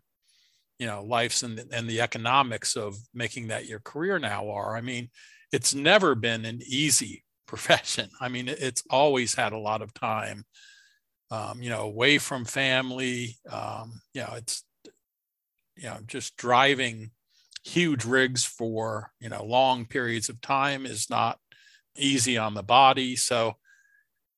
you 0.80 0.86
know 0.86 1.04
lives 1.04 1.44
and, 1.44 1.60
and 1.72 1.90
the 1.90 2.02
economics 2.02 2.76
of 2.76 2.96
making 3.14 3.48
that 3.48 3.66
your 3.66 3.80
career 3.80 4.20
now 4.20 4.50
are 4.50 4.76
i 4.76 4.82
mean 4.82 5.10
it's 5.52 5.74
never 5.74 6.16
been 6.16 6.46
an 6.46 6.60
easy 6.66 7.24
profession 7.48 8.10
i 8.20 8.28
mean 8.28 8.50
it's 8.50 8.84
always 8.90 9.34
had 9.34 9.54
a 9.54 9.58
lot 9.58 9.82
of 9.82 9.94
time 9.94 10.44
um, 11.32 11.62
you 11.62 11.70
know 11.70 11.82
away 11.82 12.18
from 12.18 12.46
family 12.46 13.38
um, 13.50 14.02
you 14.14 14.22
know 14.22 14.34
it's 14.36 14.64
you 15.76 15.84
know 15.84 15.98
just 16.08 16.36
driving 16.38 17.12
huge 17.64 18.06
rigs 18.06 18.44
for 18.46 19.12
you 19.20 19.30
know 19.30 19.44
long 19.44 19.86
periods 19.86 20.30
of 20.30 20.42
time 20.42 20.86
is 20.86 21.10
not 21.10 21.40
easy 21.98 22.38
on 22.38 22.54
the 22.54 22.64
body. 22.64 23.16
So, 23.16 23.56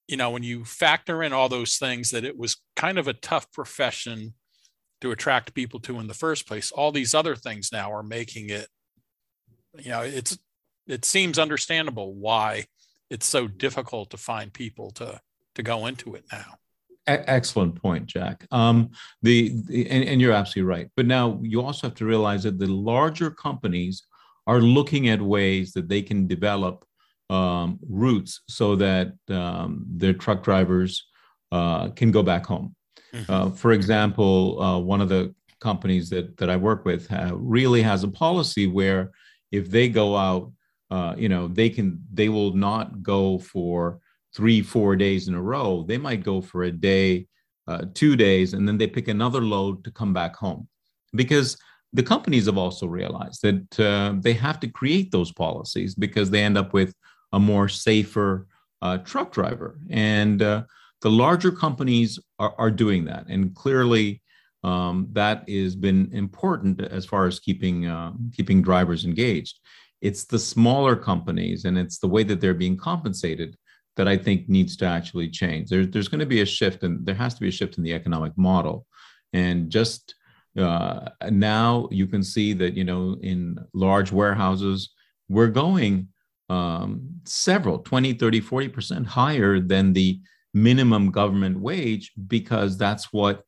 you 0.10 0.18
know, 0.18 0.32
when 0.32 0.42
you 0.42 0.66
factor 0.66 1.22
in 1.22 1.34
all 1.34 1.50
those 1.50 1.78
things, 1.78 2.10
that 2.10 2.26
it 2.26 2.36
was 2.36 2.58
kind 2.76 2.98
of 2.98 3.08
a 3.08 3.14
tough 3.14 3.52
profession 3.52 4.34
to 5.02 5.12
attract 5.12 5.54
people 5.54 5.80
to 5.82 6.00
in 6.00 6.08
the 6.08 6.16
first 6.16 6.48
place, 6.48 6.72
all 6.72 6.92
these 6.92 7.14
other 7.14 7.36
things 7.36 7.70
now 7.72 7.94
are 7.94 8.02
making 8.02 8.50
it, 8.50 8.68
you 9.78 9.92
know, 9.92 10.02
it's, 10.02 10.38
it 10.88 11.06
seems 11.06 11.38
understandable 11.38 12.16
why 12.16 12.66
it's 13.12 13.28
so 13.28 13.48
difficult 13.48 14.10
to 14.10 14.18
find 14.18 14.52
people 14.52 14.90
to, 14.90 15.22
to 15.54 15.62
go 15.62 15.86
into 15.86 16.16
it 16.16 16.26
now. 16.32 16.56
Excellent 17.06 17.80
point, 17.80 18.08
Jack. 18.08 18.48
Um, 18.52 18.90
the, 19.22 19.62
the 19.68 19.90
and, 19.90 20.04
and, 20.04 20.22
you're 20.22 20.34
absolutely 20.34 20.70
right. 20.70 20.90
But 20.96 21.06
now 21.06 21.40
you 21.42 21.62
also 21.62 21.88
have 21.88 21.96
to 21.98 22.06
realize 22.06 22.44
that 22.44 22.60
the 22.60 22.68
larger 22.68 23.32
companies 23.32 24.04
are 24.48 24.60
looking 24.60 25.10
at 25.10 25.22
ways 25.22 25.74
that 25.74 25.88
they 25.88 26.02
can 26.02 26.28
develop 26.28 26.84
um, 27.30 27.80
routes 27.88 28.42
so 28.48 28.76
that 28.76 29.14
um, 29.30 29.86
their 29.88 30.14
truck 30.14 30.44
drivers 30.44 31.06
uh, 31.52 31.90
can 31.90 32.12
go 32.12 32.24
back 32.24 32.46
home. 32.46 32.76
Mm-hmm. 33.14 33.32
Uh, 33.32 33.50
for 33.52 33.72
example, 33.72 34.62
uh, 34.62 34.80
one 34.80 35.02
of 35.02 35.10
the 35.10 35.34
companies 35.60 36.10
that 36.10 36.38
that 36.38 36.50
I 36.50 36.56
work 36.56 36.86
with 36.86 37.08
really 37.34 37.82
has 37.82 38.04
a 38.04 38.08
policy 38.08 38.68
where 38.68 39.12
if 39.52 39.70
they 39.70 39.90
go 39.90 40.16
out, 40.16 40.52
uh, 40.92 41.16
you 41.18 41.30
know, 41.30 41.48
they 41.48 41.70
can 41.70 42.02
they 42.14 42.30
will 42.30 42.54
not 42.54 43.02
go 43.04 43.40
for 43.40 44.00
three 44.36 44.62
four 44.62 44.96
days 44.96 45.28
in 45.28 45.34
a 45.34 45.42
row. 45.42 45.84
They 45.88 45.98
might 45.98 46.24
go 46.24 46.42
for 46.42 46.64
a 46.64 46.72
day, 46.72 47.28
uh, 47.68 47.86
two 47.94 48.16
days, 48.16 48.54
and 48.54 48.68
then 48.68 48.78
they 48.78 48.88
pick 48.88 49.08
another 49.08 49.42
load 49.42 49.84
to 49.84 49.92
come 49.92 50.14
back 50.14 50.36
home, 50.36 50.68
because 51.14 51.58
the 51.94 52.04
companies 52.04 52.46
have 52.46 52.58
also 52.58 52.86
realized 52.86 53.42
that 53.42 53.80
uh, 53.80 54.14
they 54.22 54.34
have 54.34 54.60
to 54.60 54.68
create 54.68 55.10
those 55.12 55.32
policies 55.32 55.96
because 55.96 56.30
they 56.30 56.44
end 56.44 56.58
up 56.58 56.72
with 56.72 56.94
a 57.32 57.40
more 57.40 57.70
safer 57.70 58.48
uh, 58.82 58.98
truck 59.00 59.32
driver. 59.32 59.80
And 59.90 60.42
uh, 60.42 60.64
the 61.02 61.12
larger 61.12 61.52
companies 61.52 62.20
are, 62.40 62.54
are 62.58 62.72
doing 62.72 63.06
that. 63.06 63.28
And 63.28 63.56
clearly, 63.56 64.22
um, 64.64 65.08
that 65.14 65.50
has 65.50 65.76
been 65.76 66.10
important 66.12 66.82
as 66.82 67.06
far 67.06 67.26
as 67.28 67.40
keeping 67.40 67.88
uh, 67.88 68.12
keeping 68.36 68.62
drivers 68.62 69.06
engaged. 69.06 69.60
It's 70.02 70.26
the 70.26 70.40
smaller 70.40 70.96
companies 70.96 71.66
and 71.66 71.78
it's 71.78 72.00
the 72.00 72.08
way 72.08 72.24
that 72.24 72.42
they're 72.42 72.54
being 72.54 72.78
compensated 72.78 73.56
that 73.96 74.08
I 74.08 74.18
think 74.18 74.48
needs 74.48 74.78
to 74.78 74.86
actually 74.86 75.30
change. 75.30 75.70
There, 75.70 75.86
there's 75.86 76.08
going 76.08 76.20
to 76.20 76.26
be 76.26 76.42
a 76.42 76.46
shift, 76.46 76.84
and 76.84 77.06
there 77.06 77.16
has 77.16 77.34
to 77.36 77.42
be 77.42 77.50
a 77.50 77.52
shift 77.52 77.78
in 77.78 77.84
the 77.84 77.94
economic 77.94 78.38
model. 78.38 78.86
And 79.34 79.70
just 79.70 80.16
uh, 80.58 81.10
now, 81.30 81.88
you 81.92 82.08
can 82.08 82.24
see 82.24 82.54
that 82.54 82.76
you 82.76 82.84
know 82.84 83.18
in 83.22 83.58
large 83.74 84.12
warehouses, 84.12 84.90
we're 85.28 85.48
going 85.48 86.10
um, 86.50 87.02
several 87.26 87.80
20 87.80 88.14
30 88.14 88.42
40% 88.42 89.06
higher 89.06 89.60
than 89.60 89.94
the 89.94 90.20
minimum 90.54 91.12
government 91.12 91.60
wage 91.60 92.12
because 92.28 92.78
that's 92.78 93.14
what 93.14 93.44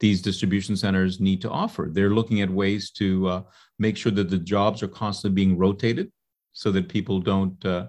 these 0.00 0.22
distribution 0.22 0.76
centers 0.76 1.20
need 1.20 1.40
to 1.40 1.50
offer. 1.50 1.88
They're 1.90 2.10
looking 2.10 2.40
at 2.40 2.50
ways 2.50 2.90
to 2.92 3.28
uh, 3.28 3.42
make 3.78 3.96
sure 3.96 4.12
that 4.12 4.30
the 4.30 4.38
jobs 4.38 4.82
are 4.82 4.88
constantly 4.88 5.34
being 5.34 5.56
rotated 5.56 6.12
so 6.52 6.70
that 6.72 6.88
people 6.88 7.20
don't 7.20 7.64
uh, 7.64 7.86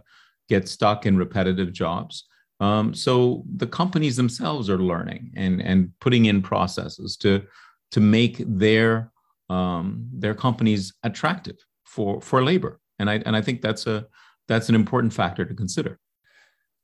get 0.49 0.67
stuck 0.67 1.05
in 1.05 1.17
repetitive 1.17 1.73
jobs. 1.73 2.25
Um, 2.59 2.93
so 2.93 3.43
the 3.55 3.67
companies 3.67 4.15
themselves 4.15 4.69
are 4.69 4.77
learning 4.77 5.33
and 5.35 5.61
and 5.61 5.91
putting 5.99 6.25
in 6.25 6.41
processes 6.41 7.17
to 7.17 7.43
to 7.91 7.99
make 7.99 8.37
their 8.47 9.11
um, 9.49 10.07
their 10.13 10.33
companies 10.33 10.93
attractive 11.03 11.57
for 11.83 12.21
for 12.21 12.43
labor. 12.43 12.79
And 12.99 13.09
I 13.09 13.15
and 13.25 13.35
I 13.35 13.41
think 13.41 13.61
that's 13.61 13.87
a 13.87 14.07
that's 14.47 14.69
an 14.69 14.75
important 14.75 15.13
factor 15.13 15.45
to 15.45 15.53
consider. 15.53 15.99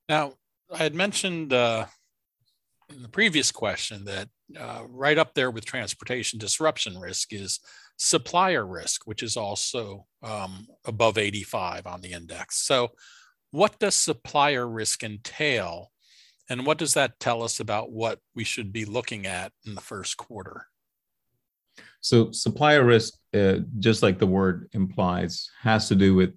Now, 0.09 0.33
I 0.71 0.77
had 0.77 0.95
mentioned 0.95 1.53
uh, 1.53 1.85
in 2.89 3.01
the 3.01 3.09
previous 3.09 3.51
question 3.51 4.05
that 4.05 4.29
uh, 4.59 4.83
right 4.89 5.17
up 5.17 5.33
there 5.33 5.51
with 5.51 5.65
transportation 5.65 6.39
disruption 6.39 6.99
risk 6.99 7.33
is 7.33 7.59
supplier 7.97 8.65
risk, 8.65 9.05
which 9.05 9.23
is 9.23 9.37
also 9.37 10.05
um, 10.23 10.67
above 10.85 11.17
85 11.17 11.87
on 11.87 12.01
the 12.01 12.11
index. 12.11 12.57
So, 12.57 12.91
what 13.51 13.79
does 13.79 13.95
supplier 13.95 14.67
risk 14.67 15.03
entail? 15.03 15.91
And 16.49 16.65
what 16.65 16.77
does 16.77 16.93
that 16.95 17.19
tell 17.19 17.43
us 17.43 17.59
about 17.59 17.91
what 17.91 18.19
we 18.35 18.43
should 18.43 18.73
be 18.73 18.85
looking 18.85 19.25
at 19.25 19.51
in 19.65 19.75
the 19.75 19.81
first 19.81 20.17
quarter? 20.17 20.65
So, 22.01 22.31
supplier 22.31 22.83
risk, 22.83 23.13
uh, 23.33 23.57
just 23.79 24.03
like 24.03 24.17
the 24.19 24.27
word 24.27 24.69
implies, 24.73 25.49
has 25.61 25.87
to 25.89 25.95
do 25.95 26.15
with 26.15 26.33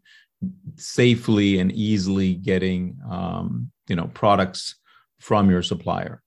safely 0.76 1.58
and 1.58 1.72
easily 1.72 2.34
getting 2.34 2.98
um, 3.08 3.70
you 3.88 3.96
know 3.96 4.10
products 4.14 4.76
from 5.20 5.50
your 5.50 5.62
supplier. 5.62 6.22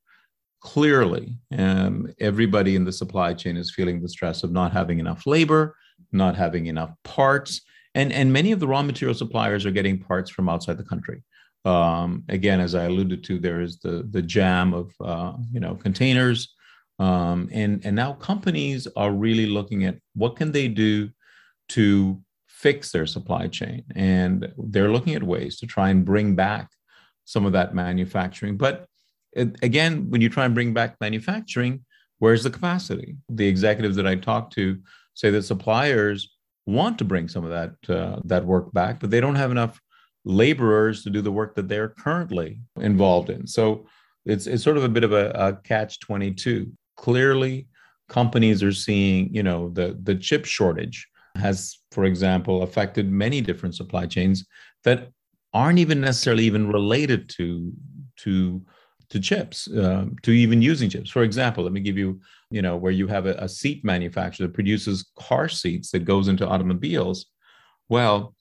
Clearly 0.62 1.38
um, 1.58 2.12
everybody 2.20 2.76
in 2.76 2.84
the 2.84 2.92
supply 2.92 3.34
chain 3.34 3.58
is 3.58 3.74
feeling 3.74 4.02
the 4.02 4.10
stress 4.10 4.44
of 4.44 4.52
not 4.52 4.72
having 4.72 5.00
enough 5.00 5.26
labor 5.26 5.76
not 6.12 6.36
having 6.36 6.68
enough 6.68 6.92
parts 7.04 7.62
and 7.96 8.12
and 8.14 8.32
many 8.32 8.52
of 8.52 8.60
the 8.60 8.68
raw 8.68 8.82
material 8.82 9.16
suppliers 9.16 9.66
are 9.66 9.72
getting 9.72 10.00
parts 10.00 10.30
from 10.30 10.50
outside 10.50 10.78
the 10.78 10.84
country. 10.84 11.24
Um, 11.66 12.24
again 12.30 12.62
as 12.62 12.76
i 12.76 12.86
alluded 12.86 13.26
to 13.26 13.40
there 13.40 13.60
is 13.60 13.80
the 13.80 14.08
the 14.10 14.22
jam 14.22 14.74
of 14.74 14.94
uh, 15.02 15.34
you 15.52 15.60
know 15.60 15.76
containers 15.76 16.54
um, 17.00 17.50
and 17.52 17.86
and 17.86 17.96
now 17.96 18.14
companies 18.14 18.88
are 18.96 19.12
really 19.12 19.48
looking 19.48 19.84
at 19.84 19.98
what 20.16 20.38
can 20.38 20.52
they 20.52 20.70
do 20.70 21.10
to 21.70 22.22
fix 22.58 22.92
their 22.92 23.06
supply 23.06 23.48
chain. 23.48 23.84
And 23.96 24.52
they're 24.58 24.92
looking 24.92 25.14
at 25.14 25.22
ways 25.22 25.60
to 25.60 25.68
try 25.68 25.90
and 25.90 26.04
bring 26.04 26.34
back 26.34 26.72
some 27.24 27.46
of 27.46 27.52
that 27.54 27.76
manufacturing. 27.76 28.58
But 28.58 28.88
again, 29.36 30.10
when 30.10 30.22
you 30.22 30.30
try 30.30 30.46
and 30.46 30.56
bring 30.56 30.74
back 30.74 30.96
manufacturing, 31.00 31.86
where's 32.18 32.44
the 32.44 32.50
capacity? 32.50 33.16
The 33.30 33.48
executives 33.48 33.96
that 33.98 34.08
I 34.08 34.16
talked 34.16 34.54
to 34.54 34.80
say 35.14 35.30
that 35.30 35.44
suppliers 35.44 36.36
want 36.66 36.98
to 36.98 37.06
bring 37.06 37.28
some 37.28 37.46
of 37.46 37.52
that 37.52 37.96
uh, 37.96 38.20
that 38.26 38.44
work 38.44 38.74
back, 38.74 39.00
but 39.00 39.12
they 39.12 39.22
don't 39.22 39.36
have 39.36 39.52
enough 39.52 39.80
laborers 40.26 41.04
to 41.04 41.12
do 41.12 41.22
the 41.22 41.32
work 41.32 41.54
that 41.56 41.68
they're 41.68 41.90
currently 41.90 42.60
involved 42.78 43.30
in. 43.30 43.46
So 43.46 43.86
it's, 44.26 44.48
it's 44.48 44.64
sort 44.64 44.78
of 44.78 44.84
a 44.84 44.90
bit 44.90 45.04
of 45.04 45.14
a, 45.14 45.30
a 45.36 45.54
catch 45.64 46.00
22. 46.00 46.72
Clearly, 46.98 47.68
companies 48.10 48.64
are 48.64 48.74
seeing, 48.74 49.34
you 49.34 49.44
know, 49.44 49.70
the, 49.70 49.98
the 50.02 50.16
chip 50.16 50.46
shortage 50.46 51.08
has, 51.38 51.80
for 51.92 52.06
example, 52.06 52.64
affected 52.64 53.12
many 53.12 53.42
different 53.42 53.76
supply 53.76 54.06
chains 54.06 54.46
that 54.84 55.10
aren't 55.54 55.80
even 55.80 56.02
necessarily 56.02 56.44
even 56.44 56.68
related 56.68 57.30
to, 57.30 57.72
to, 58.18 58.62
to 59.10 59.20
chips, 59.20 59.68
uh, 59.72 60.06
to 60.22 60.32
even 60.32 60.62
using 60.62 60.90
chips. 60.90 61.10
For 61.10 61.24
example, 61.24 61.64
let 61.64 61.74
me 61.74 61.80
give 61.80 61.98
you, 61.98 62.20
you 62.52 62.62
know, 62.62 62.76
where 62.76 62.92
you 62.92 63.08
have 63.08 63.26
a, 63.26 63.34
a 63.36 63.50
seat 63.50 63.84
manufacturer 63.84 64.48
that 64.48 64.54
produces 64.54 65.10
car 65.18 65.48
seats 65.48 65.92
that 65.92 66.06
goes 66.06 66.28
into 66.28 66.48
automobiles. 66.48 67.28
Well, 67.90 68.36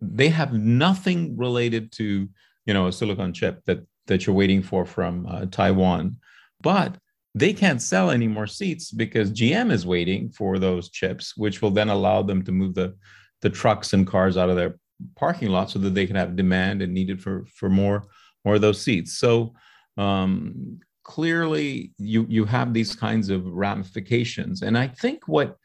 they 0.00 0.28
have 0.28 0.52
nothing 0.52 1.36
related 1.36 1.92
to, 1.92 2.28
you 2.66 2.74
know, 2.74 2.86
a 2.86 2.92
silicon 2.92 3.32
chip 3.32 3.64
that 3.64 3.80
that 4.06 4.26
you're 4.26 4.36
waiting 4.36 4.62
for 4.62 4.84
from 4.84 5.26
uh, 5.26 5.46
Taiwan, 5.46 6.16
but 6.60 6.98
they 7.34 7.52
can't 7.52 7.82
sell 7.82 8.10
any 8.10 8.28
more 8.28 8.46
seats 8.46 8.90
because 8.90 9.32
GM 9.32 9.72
is 9.72 9.86
waiting 9.86 10.30
for 10.30 10.58
those 10.58 10.90
chips, 10.90 11.36
which 11.36 11.60
will 11.60 11.70
then 11.70 11.88
allow 11.88 12.22
them 12.22 12.42
to 12.44 12.52
move 12.52 12.74
the 12.74 12.94
the 13.42 13.50
trucks 13.50 13.92
and 13.92 14.06
cars 14.06 14.36
out 14.36 14.48
of 14.48 14.56
their 14.56 14.78
parking 15.16 15.48
lot 15.50 15.70
so 15.70 15.78
that 15.78 15.94
they 15.94 16.06
can 16.06 16.16
have 16.16 16.36
demand 16.36 16.80
and 16.80 16.94
needed 16.94 17.20
for 17.20 17.44
for 17.46 17.68
more 17.68 18.04
more 18.44 18.54
of 18.56 18.60
those 18.60 18.80
seats. 18.80 19.18
So 19.18 19.54
um, 19.96 20.78
clearly, 21.02 21.92
you 21.98 22.26
you 22.28 22.44
have 22.44 22.72
these 22.72 22.94
kinds 22.94 23.30
of 23.30 23.44
ramifications, 23.46 24.62
and 24.62 24.78
I 24.78 24.88
think 24.88 25.26
what 25.26 25.56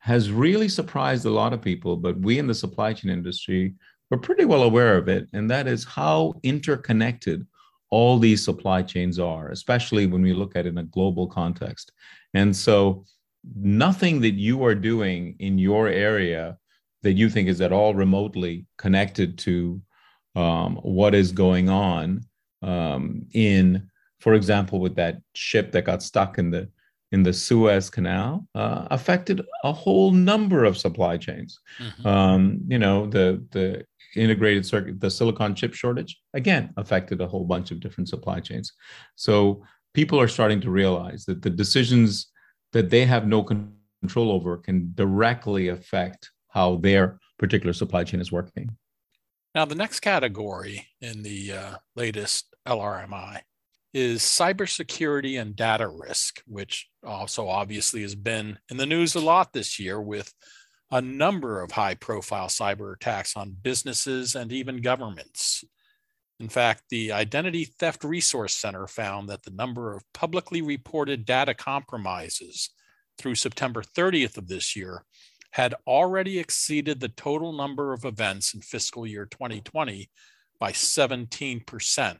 has 0.00 0.30
really 0.30 0.68
surprised 0.68 1.26
a 1.26 1.30
lot 1.30 1.52
of 1.52 1.60
people, 1.60 1.96
but 1.96 2.18
we 2.20 2.38
in 2.38 2.46
the 2.46 2.54
supply 2.54 2.92
chain 2.92 3.10
industry 3.10 3.74
we're 4.10 4.18
pretty 4.18 4.44
well 4.44 4.62
aware 4.62 4.96
of 4.96 5.08
it, 5.08 5.28
and 5.32 5.50
that 5.50 5.66
is 5.66 5.84
how 5.84 6.34
interconnected 6.42 7.46
all 7.90 8.18
these 8.18 8.44
supply 8.44 8.82
chains 8.82 9.18
are, 9.18 9.48
especially 9.48 10.06
when 10.06 10.22
we 10.22 10.32
look 10.32 10.56
at 10.56 10.66
it 10.66 10.70
in 10.70 10.78
a 10.78 10.84
global 10.84 11.26
context. 11.26 11.92
And 12.34 12.54
so, 12.54 13.04
nothing 13.54 14.20
that 14.20 14.34
you 14.34 14.64
are 14.64 14.74
doing 14.74 15.36
in 15.38 15.58
your 15.58 15.88
area 15.88 16.58
that 17.02 17.12
you 17.12 17.30
think 17.30 17.48
is 17.48 17.60
at 17.60 17.72
all 17.72 17.94
remotely 17.94 18.66
connected 18.76 19.38
to 19.38 19.80
um, 20.34 20.76
what 20.82 21.14
is 21.14 21.32
going 21.32 21.68
on 21.68 22.24
um, 22.62 23.26
in, 23.32 23.88
for 24.20 24.34
example, 24.34 24.80
with 24.80 24.96
that 24.96 25.20
ship 25.34 25.72
that 25.72 25.84
got 25.84 26.02
stuck 26.02 26.38
in 26.38 26.50
the 26.50 26.68
in 27.12 27.22
the 27.22 27.32
Suez 27.32 27.88
Canal 27.90 28.46
uh, 28.54 28.86
affected 28.90 29.40
a 29.64 29.72
whole 29.72 30.12
number 30.12 30.64
of 30.64 30.76
supply 30.76 31.16
chains. 31.16 31.58
Mm-hmm. 31.78 32.06
Um, 32.06 32.60
you 32.68 32.78
know, 32.78 33.06
the 33.06 33.44
the 33.50 33.84
integrated 34.16 34.64
circuit, 34.66 35.00
the 35.00 35.10
silicon 35.10 35.54
chip 35.54 35.74
shortage, 35.74 36.18
again, 36.34 36.72
affected 36.76 37.20
a 37.20 37.26
whole 37.26 37.44
bunch 37.44 37.70
of 37.70 37.80
different 37.80 38.08
supply 38.08 38.40
chains. 38.40 38.72
So 39.16 39.64
people 39.94 40.20
are 40.20 40.28
starting 40.28 40.60
to 40.62 40.70
realize 40.70 41.24
that 41.26 41.42
the 41.42 41.50
decisions 41.50 42.28
that 42.72 42.90
they 42.90 43.04
have 43.04 43.26
no 43.26 43.42
control 43.42 44.32
over 44.32 44.56
can 44.58 44.92
directly 44.94 45.68
affect 45.68 46.30
how 46.48 46.76
their 46.76 47.18
particular 47.38 47.72
supply 47.72 48.04
chain 48.04 48.20
is 48.20 48.32
working. 48.32 48.70
Now, 49.54 49.64
the 49.64 49.74
next 49.74 50.00
category 50.00 50.86
in 51.00 51.22
the 51.22 51.52
uh, 51.52 51.74
latest 51.96 52.54
LRMI 52.66 53.40
is 53.94 54.20
cybersecurity 54.20 55.40
and 55.40 55.56
data 55.56 55.88
risk, 55.88 56.42
which 56.46 56.88
also 57.04 57.48
obviously 57.48 58.02
has 58.02 58.14
been 58.14 58.58
in 58.70 58.76
the 58.76 58.86
news 58.86 59.14
a 59.14 59.20
lot 59.20 59.52
this 59.52 59.78
year 59.78 60.00
with 60.00 60.32
a 60.90 61.00
number 61.00 61.60
of 61.60 61.72
high 61.72 61.94
profile 61.94 62.48
cyber 62.48 62.94
attacks 62.94 63.36
on 63.36 63.56
businesses 63.62 64.34
and 64.34 64.52
even 64.52 64.80
governments. 64.80 65.64
In 66.40 66.48
fact, 66.48 66.84
the 66.88 67.12
Identity 67.12 67.64
Theft 67.64 68.04
Resource 68.04 68.54
Center 68.54 68.86
found 68.86 69.28
that 69.28 69.42
the 69.42 69.50
number 69.50 69.94
of 69.94 70.04
publicly 70.14 70.62
reported 70.62 71.24
data 71.24 71.52
compromises 71.52 72.70
through 73.18 73.34
September 73.34 73.82
30th 73.82 74.38
of 74.38 74.46
this 74.48 74.76
year 74.76 75.04
had 75.50 75.74
already 75.86 76.38
exceeded 76.38 77.00
the 77.00 77.08
total 77.08 77.52
number 77.52 77.92
of 77.92 78.04
events 78.04 78.54
in 78.54 78.60
fiscal 78.60 79.06
year 79.06 79.26
2020 79.26 80.08
by 80.60 80.72
17%. 80.72 82.18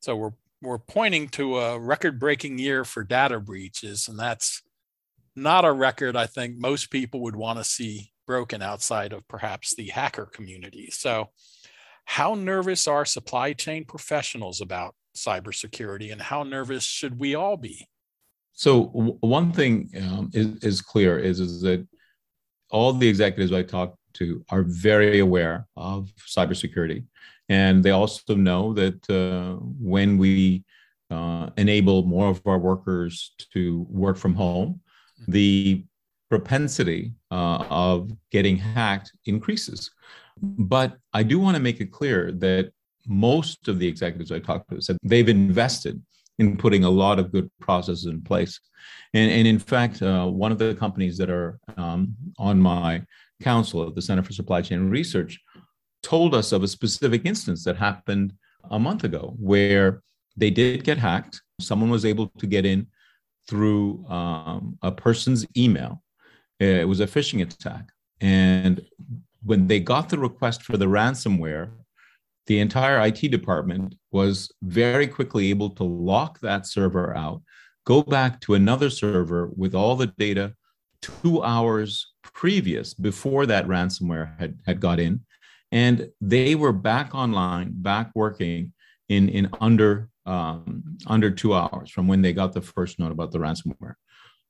So 0.00 0.16
we're, 0.16 0.30
we're 0.62 0.78
pointing 0.78 1.28
to 1.30 1.58
a 1.58 1.78
record 1.78 2.18
breaking 2.18 2.58
year 2.58 2.84
for 2.84 3.02
data 3.02 3.40
breaches, 3.40 4.08
and 4.08 4.18
that's 4.18 4.62
not 5.34 5.64
a 5.64 5.72
record 5.72 6.16
I 6.16 6.26
think 6.26 6.58
most 6.58 6.90
people 6.90 7.20
would 7.20 7.36
want 7.36 7.58
to 7.58 7.64
see 7.64 8.12
broken 8.26 8.62
outside 8.62 9.12
of 9.12 9.26
perhaps 9.26 9.74
the 9.74 9.88
hacker 9.88 10.26
community. 10.26 10.90
So, 10.90 11.30
how 12.04 12.34
nervous 12.34 12.88
are 12.88 13.04
supply 13.04 13.52
chain 13.52 13.84
professionals 13.84 14.60
about 14.60 14.94
cybersecurity, 15.16 16.12
and 16.12 16.20
how 16.20 16.42
nervous 16.42 16.84
should 16.84 17.18
we 17.18 17.34
all 17.34 17.56
be? 17.56 17.88
So, 18.52 18.86
w- 18.86 19.18
one 19.20 19.52
thing 19.52 19.90
um, 19.96 20.30
is, 20.32 20.62
is 20.62 20.80
clear 20.80 21.18
is, 21.18 21.40
is 21.40 21.62
that 21.62 21.86
all 22.70 22.92
the 22.92 23.08
executives 23.08 23.52
I 23.52 23.62
talk 23.62 23.94
to 24.14 24.44
are 24.50 24.62
very 24.62 25.20
aware 25.20 25.66
of 25.76 26.12
cybersecurity. 26.28 27.04
And 27.50 27.82
they 27.82 27.90
also 27.90 28.36
know 28.36 28.72
that 28.74 29.10
uh, 29.10 29.56
when 29.60 30.16
we 30.16 30.64
uh, 31.10 31.50
enable 31.58 32.04
more 32.04 32.28
of 32.28 32.40
our 32.46 32.58
workers 32.58 33.32
to 33.52 33.84
work 33.90 34.16
from 34.16 34.34
home, 34.34 34.80
the 35.26 35.84
propensity 36.30 37.12
uh, 37.32 37.64
of 37.68 38.12
getting 38.30 38.56
hacked 38.56 39.12
increases. 39.26 39.90
But 40.40 40.96
I 41.12 41.24
do 41.24 41.40
want 41.40 41.56
to 41.56 41.62
make 41.62 41.80
it 41.80 41.90
clear 41.90 42.30
that 42.32 42.70
most 43.06 43.66
of 43.66 43.80
the 43.80 43.88
executives 43.88 44.30
I 44.30 44.38
talked 44.38 44.70
to 44.70 44.80
said 44.80 44.96
they've 45.02 45.28
invested 45.28 46.00
in 46.38 46.56
putting 46.56 46.84
a 46.84 46.90
lot 46.90 47.18
of 47.18 47.32
good 47.32 47.50
processes 47.60 48.06
in 48.06 48.22
place. 48.22 48.60
And, 49.12 49.30
and 49.30 49.46
in 49.46 49.58
fact, 49.58 50.02
uh, 50.02 50.26
one 50.26 50.52
of 50.52 50.58
the 50.58 50.74
companies 50.76 51.18
that 51.18 51.30
are 51.30 51.58
um, 51.76 52.14
on 52.38 52.60
my 52.60 53.02
council 53.42 53.86
at 53.88 53.94
the 53.96 54.02
Center 54.02 54.22
for 54.22 54.32
Supply 54.32 54.62
Chain 54.62 54.88
Research 54.88 55.40
told 56.10 56.34
us 56.34 56.50
of 56.50 56.64
a 56.64 56.68
specific 56.68 57.22
instance 57.24 57.62
that 57.62 57.76
happened 57.76 58.32
a 58.72 58.78
month 58.80 59.04
ago 59.04 59.32
where 59.38 60.02
they 60.36 60.50
did 60.50 60.82
get 60.82 60.98
hacked. 60.98 61.40
Someone 61.60 61.88
was 61.88 62.04
able 62.04 62.26
to 62.38 62.46
get 62.48 62.66
in 62.66 62.88
through 63.48 64.04
um, 64.08 64.76
a 64.82 64.90
person's 64.90 65.46
email. 65.56 66.02
It 66.58 66.88
was 66.88 66.98
a 66.98 67.06
phishing 67.06 67.42
attack. 67.42 67.84
And 68.20 68.84
when 69.44 69.68
they 69.68 69.78
got 69.78 70.08
the 70.08 70.18
request 70.18 70.64
for 70.64 70.76
the 70.76 70.86
ransomware, 70.86 71.70
the 72.48 72.58
entire 72.58 72.98
IT 73.06 73.20
department 73.30 73.94
was 74.10 74.50
very 74.62 75.06
quickly 75.06 75.50
able 75.50 75.70
to 75.70 75.84
lock 75.84 76.40
that 76.40 76.66
server 76.66 77.16
out, 77.16 77.40
go 77.86 78.02
back 78.02 78.40
to 78.40 78.54
another 78.54 78.90
server 78.90 79.50
with 79.56 79.76
all 79.76 79.94
the 79.94 80.08
data 80.18 80.54
two 81.00 81.40
hours 81.44 82.12
previous 82.24 82.94
before 82.94 83.46
that 83.46 83.68
ransomware 83.68 84.38
had, 84.40 84.58
had 84.66 84.80
got 84.80 84.98
in. 84.98 85.20
And 85.72 86.10
they 86.20 86.54
were 86.54 86.72
back 86.72 87.14
online, 87.14 87.72
back 87.74 88.10
working 88.14 88.72
in, 89.08 89.28
in 89.28 89.48
under 89.60 90.08
um, 90.26 90.98
under 91.06 91.30
two 91.30 91.54
hours 91.54 91.90
from 91.90 92.06
when 92.06 92.22
they 92.22 92.32
got 92.32 92.52
the 92.52 92.60
first 92.60 92.98
note 92.98 93.10
about 93.10 93.32
the 93.32 93.38
ransomware. 93.38 93.94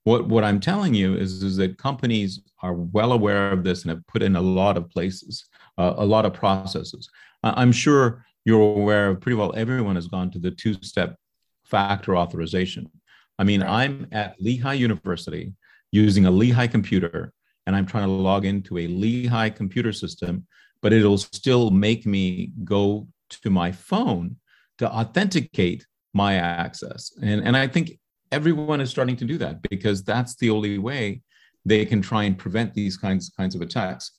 What, 0.05 0.29
what 0.29 0.45
I'm 0.45 0.61
telling 0.61 0.95
you 0.95 1.15
is, 1.15 1.43
is 1.43 1.57
that 1.57 1.79
companies 1.79 2.41
are 2.63 2.75
well 2.75 3.13
aware 3.13 3.53
of 3.53 3.65
this 3.65 3.83
and 3.83 3.91
have 3.91 4.07
put 4.07 4.23
in 4.23 4.37
a 4.37 4.41
lot 4.41 4.77
of 4.77 4.91
places, 4.91 5.47
uh, 5.79 5.95
a 5.97 6.05
lot 6.05 6.27
of 6.27 6.35
processes. 6.35 7.09
I'm 7.43 7.73
sure 7.73 8.25
you're 8.45 8.61
aware 8.61 9.09
of 9.09 9.21
pretty 9.21 9.37
well 9.37 9.55
everyone 9.57 9.95
has 9.95 10.09
gone 10.09 10.31
to 10.33 10.39
the 10.39 10.51
two 10.51 10.75
step 10.83 11.17
factor 11.65 12.17
authorization. 12.17 12.91
I 13.39 13.45
mean. 13.45 13.63
I'm 13.63 14.07
at 14.13 14.37
Lehigh 14.41 14.75
University 14.75 15.55
using 15.93 16.27
a 16.27 16.31
Lehigh 16.31 16.67
computer 16.67 17.33
and 17.67 17.77
I'm 17.77 17.87
trying 17.87 18.07
to 18.07 18.13
log 18.13 18.45
into 18.45 18.79
a 18.79 18.87
Lehigh 18.87 19.51
computer 19.51 19.93
system, 19.93 20.47
but 20.83 20.93
it'll 20.93 21.19
still 21.19 21.71
make 21.71 22.07
me 22.07 22.53
go 22.65 23.09
to 23.43 23.51
my 23.51 23.73
phone 23.73 24.37
to 24.79 24.91
authenticate 24.91 25.87
my 26.15 26.35
access. 26.35 27.13
And, 27.23 27.43
and 27.45 27.57
I 27.57 27.69
think 27.69 27.99
everyone 28.33 28.81
is 28.81 28.91
starting 28.91 29.17
to 29.17 29.25
do 29.25 29.39
that 29.39 29.63
because 29.63 30.03
that's 30.03 30.37
the 30.37 30.51
only 30.51 30.79
way 30.79 31.23
they 31.65 31.85
can 31.85 32.01
try 32.01 32.25
and 32.25 32.39
prevent 32.39 32.75
these 32.75 32.97
kinds, 32.97 33.31
kinds 33.37 33.55
of 33.55 33.63
attacks. 33.63 34.13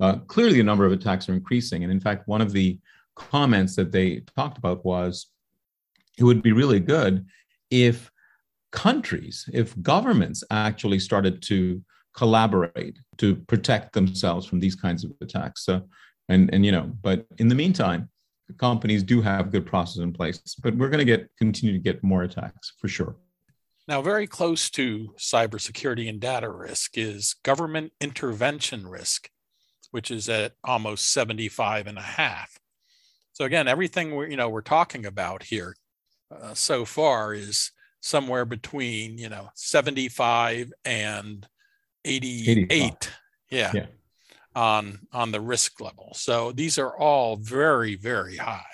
Uh, 0.00 0.16
clearly, 0.26 0.60
a 0.60 0.64
number 0.64 0.86
of 0.86 0.92
attacks 0.92 1.28
are 1.28 1.34
increasing. 1.34 1.82
And 1.84 1.92
in 1.92 2.00
fact, 2.00 2.26
one 2.26 2.40
of 2.40 2.52
the 2.52 2.78
comments 3.16 3.76
that 3.76 3.92
they 3.92 4.22
talked 4.34 4.56
about 4.56 4.84
was 4.84 5.26
it 6.18 6.24
would 6.24 6.42
be 6.42 6.52
really 6.52 6.80
good 6.80 7.26
if 7.70 8.10
countries, 8.72 9.48
if 9.52 9.80
governments 9.82 10.42
actually 10.50 10.98
started 10.98 11.42
to 11.42 11.82
collaborate 12.14 12.98
to 13.18 13.36
protect 13.36 13.92
themselves 13.92 14.46
from 14.46 14.60
these 14.60 14.74
kinds 14.74 15.04
of 15.04 15.12
attacks. 15.20 15.64
So, 15.64 15.82
and, 16.28 16.52
and 16.52 16.64
you 16.64 16.72
know, 16.72 16.90
but 17.02 17.26
in 17.38 17.48
the 17.48 17.54
meantime, 17.54 18.08
companies 18.58 19.02
do 19.02 19.20
have 19.22 19.50
good 19.52 19.66
processes 19.66 20.02
in 20.02 20.12
place, 20.12 20.40
but 20.62 20.74
we're 20.76 20.88
going 20.88 20.98
to 20.98 21.04
get 21.04 21.28
continue 21.38 21.72
to 21.72 21.78
get 21.78 22.02
more 22.02 22.22
attacks 22.22 22.72
for 22.78 22.88
sure. 22.88 23.16
Now, 23.88 24.02
very 24.02 24.26
close 24.26 24.70
to 24.70 25.14
cybersecurity 25.18 26.08
and 26.08 26.20
data 26.20 26.48
risk 26.48 26.96
is 26.98 27.34
government 27.42 27.92
intervention 28.00 28.86
risk. 28.86 29.30
which 29.90 30.10
is 30.10 30.28
at 30.28 30.52
almost 30.64 31.12
75 31.12 31.86
and 31.86 31.98
a 31.98 32.02
half. 32.02 32.58
So 33.32 33.44
again, 33.44 33.68
everything 33.68 34.14
we're, 34.14 34.28
you 34.28 34.36
know, 34.36 34.48
we're 34.48 34.60
talking 34.60 35.06
about 35.06 35.42
here 35.42 35.76
uh, 36.30 36.54
so 36.54 36.84
far 36.84 37.34
is 37.34 37.72
somewhere 38.00 38.44
between, 38.44 39.18
you 39.18 39.28
know, 39.28 39.50
75 39.54 40.72
and 40.84 41.46
88. 42.04 42.66
85. 42.70 42.96
Yeah. 43.50 43.70
yeah. 43.74 43.86
On, 44.54 44.98
on 45.12 45.32
the 45.32 45.40
risk 45.40 45.80
level. 45.80 46.12
So 46.14 46.52
these 46.52 46.78
are 46.78 46.96
all 46.96 47.36
very, 47.36 47.94
very 47.94 48.36
high. 48.36 48.64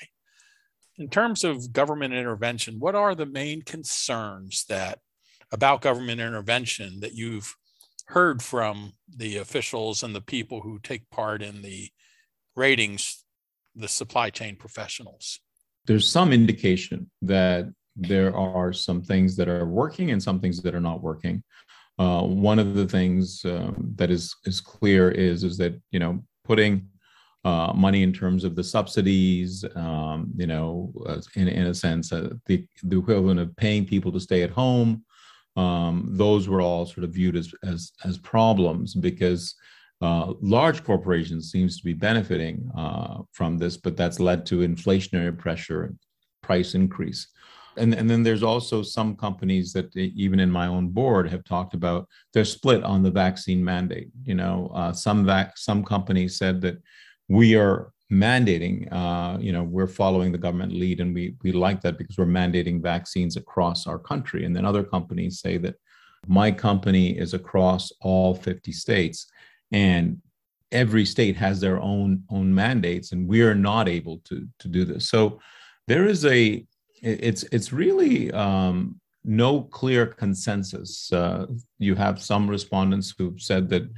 In 0.99 1.09
terms 1.09 1.45
of 1.45 1.73
government 1.73 2.15
intervention, 2.15 2.79
what 2.79 2.95
are 2.95 3.15
the 3.15 3.27
main 3.27 3.61
concerns 3.63 4.65
that 4.69 5.01
about 5.53 5.83
government 5.83 6.21
intervention 6.21 7.01
that 7.01 7.15
you've 7.15 7.55
heard 8.07 8.43
from 8.43 8.93
the 9.15 9.37
officials 9.37 10.03
and 10.03 10.15
the 10.15 10.21
people 10.21 10.61
who 10.61 10.79
take 10.79 11.09
part 11.11 11.43
in 11.43 11.61
the 11.63 11.91
ratings, 12.55 13.25
the 13.75 13.89
supply 13.89 14.31
chain 14.31 14.57
professionals? 14.57 15.41
There's 15.87 16.11
some 16.11 16.33
indication 16.33 17.11
that 17.23 17.67
there 17.97 18.35
are 18.37 18.73
some 18.73 19.03
things 19.03 19.37
that 19.37 19.49
are 19.49 19.67
working 19.67 20.11
and 20.11 20.23
some 20.23 20.41
things 20.41 20.63
that 20.63 20.75
are 20.75 20.81
not 20.81 21.03
working. 21.03 21.43
Uh, 21.99 22.23
one 22.23 22.59
of 22.59 22.75
the 22.75 22.87
things 22.87 23.45
uh, 23.45 23.73
that 23.95 24.11
is 24.11 24.35
is 24.45 24.61
clear 24.61 25.11
is 25.11 25.45
is 25.45 25.57
that 25.57 25.81
you 25.91 25.99
know 25.99 26.23
putting 26.45 26.89
uh, 27.47 27.73
money 27.75 28.03
in 28.03 28.13
terms 28.13 28.43
of 28.43 28.57
the 28.57 28.65
subsidies, 28.65 29.65
um, 29.77 30.33
you 30.37 30.49
know, 30.49 30.93
uh, 31.07 31.21
in 31.37 31.47
in 31.47 31.67
a 31.69 31.75
sense, 31.75 32.13
uh, 32.13 32.31
the 32.47 32.67
the 32.83 32.99
equivalent 32.99 33.39
of 33.39 33.55
paying 33.57 33.87
people 33.87 34.11
to 34.13 34.21
stay 34.21 34.43
at 34.43 34.51
home, 34.51 35.05
um, 35.57 36.09
those 36.11 36.49
were 36.49 36.61
all 36.61 36.85
sort 36.87 37.05
of 37.05 37.11
viewed 37.11 37.37
as 37.37 37.53
as, 37.63 37.93
as 38.05 38.19
problems 38.19 38.95
because 38.95 39.55
uh, 40.03 40.35
large 40.41 40.85
corporations 40.85 41.51
seems 41.51 41.79
to 41.79 41.85
be 41.85 41.93
benefiting 41.93 42.71
uh, 42.77 43.23
from 43.33 43.59
this, 43.59 43.77
but 43.77 43.97
that's 43.97 44.21
led 44.21 44.45
to 44.47 44.67
inflationary 44.67 45.37
pressure 45.37 45.85
and 45.85 45.99
price 46.43 46.75
increase. 46.75 47.29
And, 47.79 47.95
and 47.95 48.09
then 48.09 48.23
there's 48.23 48.43
also 48.43 48.83
some 48.83 49.17
companies 49.17 49.73
that 49.73 49.95
even 49.97 50.41
in 50.41 50.51
my 50.51 50.67
own 50.67 50.89
board 50.89 51.29
have 51.31 51.45
talked 51.45 51.75
about 51.75 52.09
they're 52.33 52.45
split 52.45 52.83
on 52.83 53.03
the 53.03 53.11
vaccine 53.11 53.65
mandate. 53.65 54.11
You 54.25 54.35
know, 54.35 54.71
uh, 54.75 54.93
some 54.93 55.27
vac- 55.27 55.59
some 55.59 55.85
companies 55.85 56.37
said 56.37 56.61
that 56.63 56.83
we 57.29 57.57
are 57.57 57.93
mandating 58.13 58.91
uh, 58.93 59.37
you 59.41 59.53
know 59.53 59.65
we're 59.65 59.89
following 59.89 60.31
the 60.31 60.39
government 60.39 60.73
lead 60.73 61.01
and 61.01 61.15
we 61.15 61.35
we 61.43 61.51
like 61.51 61.81
that 61.81 61.99
because 61.99 62.17
we're 62.17 62.25
mandating 62.25 62.81
vaccines 62.81 63.37
across 63.37 63.87
our 63.87 63.99
country 63.99 64.45
and 64.45 64.55
then 64.55 64.65
other 64.65 64.85
companies 64.85 65.41
say 65.41 65.57
that 65.57 65.75
my 66.29 66.51
company 66.51 67.19
is 67.19 67.35
across 67.35 67.93
all 68.01 68.35
50 68.35 68.71
states 68.73 69.27
and 69.73 70.21
every 70.71 71.05
state 71.05 71.37
has 71.37 71.61
their 71.61 71.81
own 71.81 72.23
own 72.31 72.55
mandates 72.55 73.11
and 73.11 73.27
we 73.27 73.43
are 73.43 73.55
not 73.55 73.89
able 73.89 74.19
to 74.25 74.47
to 74.61 74.69
do 74.69 74.85
this 74.85 75.09
so 75.09 75.41
there 75.89 76.07
is 76.07 76.25
a 76.27 76.65
it's 77.07 77.45
it's 77.45 77.73
really 77.73 78.33
um, 78.33 79.01
no 79.25 79.63
clear 79.63 80.07
consensus. 80.07 81.13
Uh, 81.13 81.47
you 81.79 81.95
have 81.95 82.21
some 82.21 82.49
respondents 82.49 83.15
who've 83.17 83.41
said 83.41 83.69
that 83.71 83.89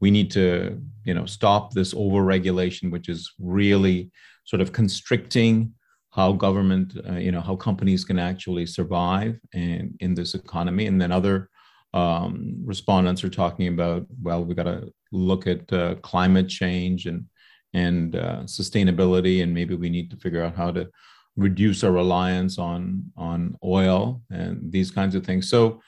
we 0.00 0.10
need 0.10 0.30
to 0.32 0.80
you 1.04 1.14
know 1.14 1.26
stop 1.26 1.72
this 1.72 1.94
overregulation 1.94 2.90
which 2.90 3.08
is 3.08 3.32
really 3.38 4.10
sort 4.44 4.60
of 4.60 4.72
constricting 4.72 5.72
how 6.10 6.32
government 6.32 6.96
uh, 7.08 7.14
you 7.14 7.32
know 7.32 7.40
how 7.40 7.56
companies 7.56 8.04
can 8.04 8.18
actually 8.18 8.66
survive 8.66 9.38
and 9.52 9.94
in 10.00 10.14
this 10.14 10.34
economy. 10.34 10.86
And 10.86 11.00
then 11.00 11.12
other 11.12 11.50
um, 11.92 12.56
respondents 12.64 13.22
are 13.24 13.30
talking 13.30 13.68
about 13.68 14.06
well 14.22 14.44
we 14.44 14.54
got 14.54 14.64
to 14.64 14.92
look 15.12 15.46
at 15.46 15.72
uh, 15.72 15.96
climate 15.96 16.48
change 16.48 17.06
and 17.06 17.26
and 17.74 18.16
uh, 18.16 18.40
sustainability 18.44 19.42
and 19.42 19.52
maybe 19.52 19.74
we 19.74 19.90
need 19.90 20.10
to 20.10 20.16
figure 20.16 20.42
out 20.42 20.56
how 20.56 20.70
to 20.70 20.88
reduce 21.36 21.82
our 21.82 21.92
reliance 21.92 22.58
on 22.58 23.04
on 23.16 23.56
oil 23.64 24.22
and 24.30 24.70
these 24.70 24.90
kinds 24.90 25.14
of 25.14 25.24
things 25.26 25.48
so 25.48 25.80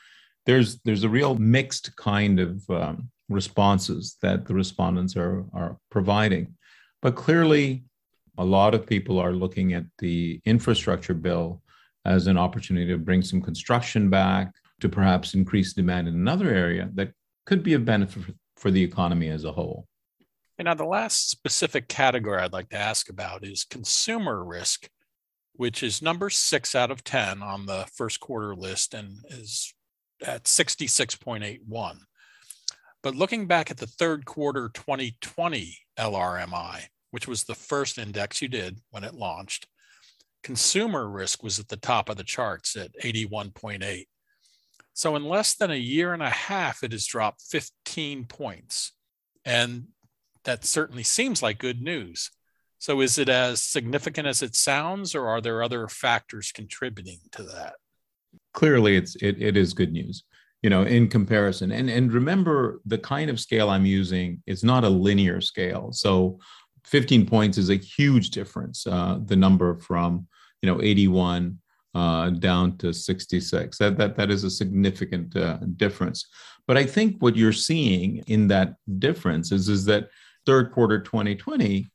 there's 0.47 0.81
there's 0.83 1.05
a 1.05 1.09
real 1.09 1.35
mixed 1.35 1.95
kind 1.97 2.41
of 2.41 2.71
um, 2.71 3.11
responses 3.29 4.17
that 4.23 4.47
the 4.47 4.55
respondents 4.55 5.17
are, 5.17 5.45
are 5.53 5.79
providing. 5.91 6.55
But 7.03 7.17
clearly, 7.17 7.85
a 8.39 8.45
lot 8.45 8.75
of 8.75 8.87
people 8.87 9.19
are 9.19 9.33
looking 9.33 9.73
at 9.73 9.85
the 9.99 10.41
infrastructure 10.45 11.15
bill 11.15 11.63
as 12.05 12.29
an 12.29 12.39
opportunity 12.39 12.87
to 12.87 12.99
bring 12.99 13.23
some 13.23 13.43
construction 13.43 14.09
back, 14.09 14.53
to 14.81 14.89
perhaps 14.89 15.35
increase 15.35 15.73
demand 15.73 16.07
in 16.07 16.15
another 16.15 16.51
area 16.51 16.91
that 16.95 17.13
could 17.47 17.63
be 17.63 17.75
a 17.75 17.79
benefit 17.79 18.35
for 18.57 18.71
the 18.71 18.83
economy 18.83 19.29
as 19.29 19.45
a 19.45 19.53
whole. 19.53 19.87
And 20.59 20.67
now, 20.67 20.75
the 20.75 20.85
last 20.85 21.29
specific 21.29 21.89
category 21.89 22.41
I'd 22.41 22.53
like 22.53 22.71
to 22.71 22.79
ask 22.79 23.11
about 23.11 23.45
is 23.45 23.65
consumer 23.65 24.43
risk, 24.43 24.89
which 25.57 25.83
is 25.83 26.03
number 26.03 26.31
six 26.31 26.75
out 26.75 26.91
of 26.91 27.05
10 27.05 27.43
on 27.43 27.67
the 27.67 27.87
first 27.95 28.21
quarter 28.21 28.55
list 28.55 28.95
and 28.95 29.19
is 29.31 29.75
at 30.25 30.45
66.81. 30.45 31.97
But 33.03 33.15
looking 33.15 33.47
back 33.47 33.71
at 33.71 33.77
the 33.77 33.87
third 33.87 34.25
quarter 34.25 34.71
2020 34.73 35.79
LRMI, 35.99 36.83
which 37.11 37.29
was 37.29 37.45
the 37.45 37.55
first 37.55 37.99
index 37.99 38.43
you 38.43 38.49
did 38.49 38.81
when 38.91 39.05
it 39.05 39.15
launched, 39.15 39.67
consumer 40.43 41.09
risk 41.09 41.43
was 41.43 41.59
at 41.59 41.69
the 41.69 41.77
top 41.77 42.09
of 42.09 42.17
the 42.17 42.25
charts 42.25 42.77
at 42.77 42.91
81.8. 43.03 44.07
So 44.95 45.15
in 45.15 45.25
less 45.25 45.55
than 45.55 45.71
a 45.71 45.77
year 45.77 46.15
and 46.15 46.23
a 46.23 46.31
half, 46.31 46.83
it 46.83 46.93
has 46.93 47.07
dropped 47.07 47.43
15 47.43 48.25
points. 48.25 48.93
And 49.45 49.89
that 50.45 50.65
certainly 50.65 51.03
seems 51.03 51.43
like 51.43 51.59
good 51.59 51.83
news. 51.83 52.31
So 52.79 53.01
is 53.01 53.19
it 53.19 53.29
as 53.29 53.63
significant 53.63 54.27
as 54.27 54.43
it 54.43 54.55
sounds, 54.55 55.15
or 55.15 55.29
are 55.29 55.41
there 55.41 55.63
other 55.63 55.89
factors 55.89 56.53
contributing 56.53 57.21
to 57.33 57.43
that? 57.45 57.75
Clearly, 58.53 58.97
it's 58.97 59.17
it, 59.17 59.41
it 59.41 59.57
is 59.57 59.73
good 59.73 59.93
news 59.93 60.25
you 60.67 60.71
know 60.71 60.83
in 60.83 61.09
comparison. 61.09 61.71
And 61.71 61.89
and 61.89 62.13
remember 62.13 62.81
the 62.87 62.99
kind 62.99 63.31
of 63.31 63.39
scale 63.39 63.71
i'm 63.71 63.87
using 63.87 64.43
is 64.47 64.65
not 64.65 64.83
a 64.83 64.89
linear 64.89 65.41
scale. 65.41 65.93
So 65.93 66.41
15 66.85 67.27
points 67.27 67.59
is 67.59 67.71
a 67.71 67.77
huge 67.77 68.31
difference 68.31 68.87
uh, 68.87 69.19
the 69.25 69.37
number 69.37 69.77
from 69.77 70.27
you 70.63 70.69
know 70.69 70.83
81 70.83 71.59
uh, 71.95 72.31
down 72.31 72.77
to 72.79 72.93
66 72.93 73.79
that, 73.79 73.97
that 73.97 74.17
that 74.17 74.31
is 74.31 74.45
a 74.45 74.51
significant 74.51 75.37
uh, 75.37 75.59
difference. 75.77 76.27
But 76.67 76.77
i 76.77 76.85
think 76.85 77.23
what 77.23 77.37
you're 77.37 77.53
seeing 77.53 78.19
in 78.27 78.49
that 78.49 78.75
difference 78.99 79.53
is 79.53 79.69
is 79.69 79.85
that 79.85 80.09
third 80.47 80.73
quarter 80.73 81.01
2020 81.01 81.89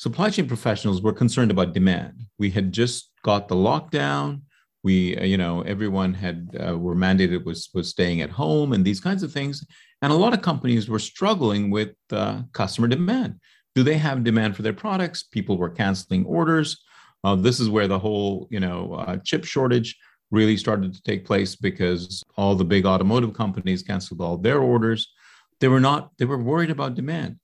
supply 0.00 0.30
chain 0.30 0.48
professionals 0.48 1.02
were 1.02 1.12
concerned 1.12 1.50
about 1.50 1.74
demand. 1.74 2.14
We 2.38 2.48
had 2.48 2.72
just 2.72 3.10
got 3.22 3.48
the 3.48 3.54
lockdown. 3.54 4.40
We 4.82 5.14
uh, 5.18 5.24
you 5.24 5.36
know 5.36 5.60
everyone 5.60 6.14
had 6.14 6.38
uh, 6.58 6.78
were 6.78 6.96
mandated 6.96 7.44
was 7.44 7.68
was 7.74 7.90
staying 7.90 8.22
at 8.22 8.30
home 8.30 8.72
and 8.72 8.82
these 8.82 9.00
kinds 9.00 9.22
of 9.22 9.30
things. 9.30 9.62
And 10.00 10.10
a 10.10 10.22
lot 10.24 10.32
of 10.32 10.40
companies 10.40 10.88
were 10.88 10.98
struggling 10.98 11.70
with 11.70 11.92
uh, 12.12 12.42
customer 12.54 12.88
demand. 12.88 13.40
Do 13.74 13.82
they 13.82 13.98
have 13.98 14.24
demand 14.24 14.56
for 14.56 14.62
their 14.62 14.72
products? 14.84 15.22
People 15.22 15.58
were 15.58 15.68
canceling 15.68 16.24
orders. 16.24 16.82
Uh, 17.22 17.34
this 17.34 17.60
is 17.60 17.68
where 17.68 17.86
the 17.86 17.98
whole 17.98 18.48
you 18.50 18.60
know 18.60 18.94
uh, 18.94 19.18
chip 19.18 19.44
shortage 19.44 19.98
really 20.30 20.56
started 20.56 20.94
to 20.94 21.02
take 21.02 21.26
place 21.26 21.56
because 21.56 22.22
all 22.38 22.54
the 22.54 22.64
big 22.64 22.86
automotive 22.86 23.34
companies 23.34 23.82
canceled 23.82 24.22
all 24.22 24.38
their 24.38 24.60
orders. 24.60 25.12
They 25.58 25.68
were 25.68 25.86
not 25.88 26.12
they 26.16 26.24
were 26.24 26.42
worried 26.42 26.70
about 26.70 26.94
demand. 26.94 27.38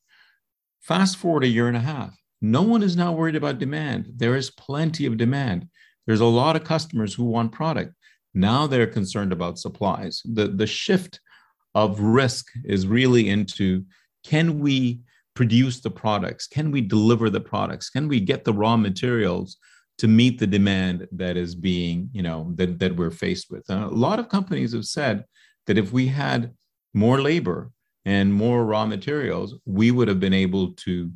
Fast 0.81 1.19
forward 1.19 1.45
a 1.45 1.49
year 1.49 1.69
and 1.69 1.77
a 1.77 1.81
half 1.93 2.17
no 2.41 2.63
one 2.63 2.83
is 2.83 2.97
now 2.97 3.13
worried 3.13 3.37
about 3.37 3.59
demand 3.59 4.11
there 4.17 4.37
is 4.37 4.51
plenty 4.51 5.07
of 5.07 5.17
demand 5.17 5.69
there's 6.07 6.21
a 6.21 6.25
lot 6.25 6.57
of 6.57 6.65
customers 6.65 7.15
who 7.15 7.25
want 7.25 7.53
product. 7.53 7.93
Now 8.33 8.67
they're 8.67 8.87
concerned 8.87 9.33
about 9.33 9.59
supplies. 9.59 10.23
The, 10.25 10.49
the 10.49 10.67
shift 10.67 11.21
of 11.75 12.01
risk 12.01 12.47
is 12.65 12.87
really 12.87 13.29
into 13.29 13.85
can 14.25 14.61
we 14.61 15.01
produce 15.35 15.81
the 15.81 15.91
products? 15.91 16.47
Can 16.47 16.71
we 16.71 16.81
deliver 16.81 17.29
the 17.29 17.41
products? 17.41 17.91
Can 17.91 18.09
we 18.09 18.21
get 18.21 18.45
the 18.45 18.53
raw 18.53 18.77
materials 18.77 19.57
to 19.99 20.09
meet 20.09 20.39
the 20.39 20.47
demand 20.47 21.09
that 21.13 21.37
is 21.37 21.55
being, 21.55 22.09
you 22.13 22.23
know, 22.23 22.53
that, 22.57 22.79
that 22.79 22.97
we're 22.97 23.11
faced 23.11 23.51
with? 23.51 23.69
Uh, 23.69 23.89
a 23.91 23.95
lot 23.95 24.19
of 24.19 24.29
companies 24.29 24.73
have 24.73 24.85
said 24.85 25.25
that 25.67 25.79
if 25.79 25.93
we 25.93 26.07
had 26.07 26.53
more 26.95 27.21
labor 27.21 27.71
and 28.05 28.33
more 28.33 28.65
raw 28.65 28.87
materials, 28.87 29.55
we 29.65 29.91
would 29.91 30.09
have 30.09 30.21
been 30.21 30.33
able 30.33 30.73
to 30.73 31.11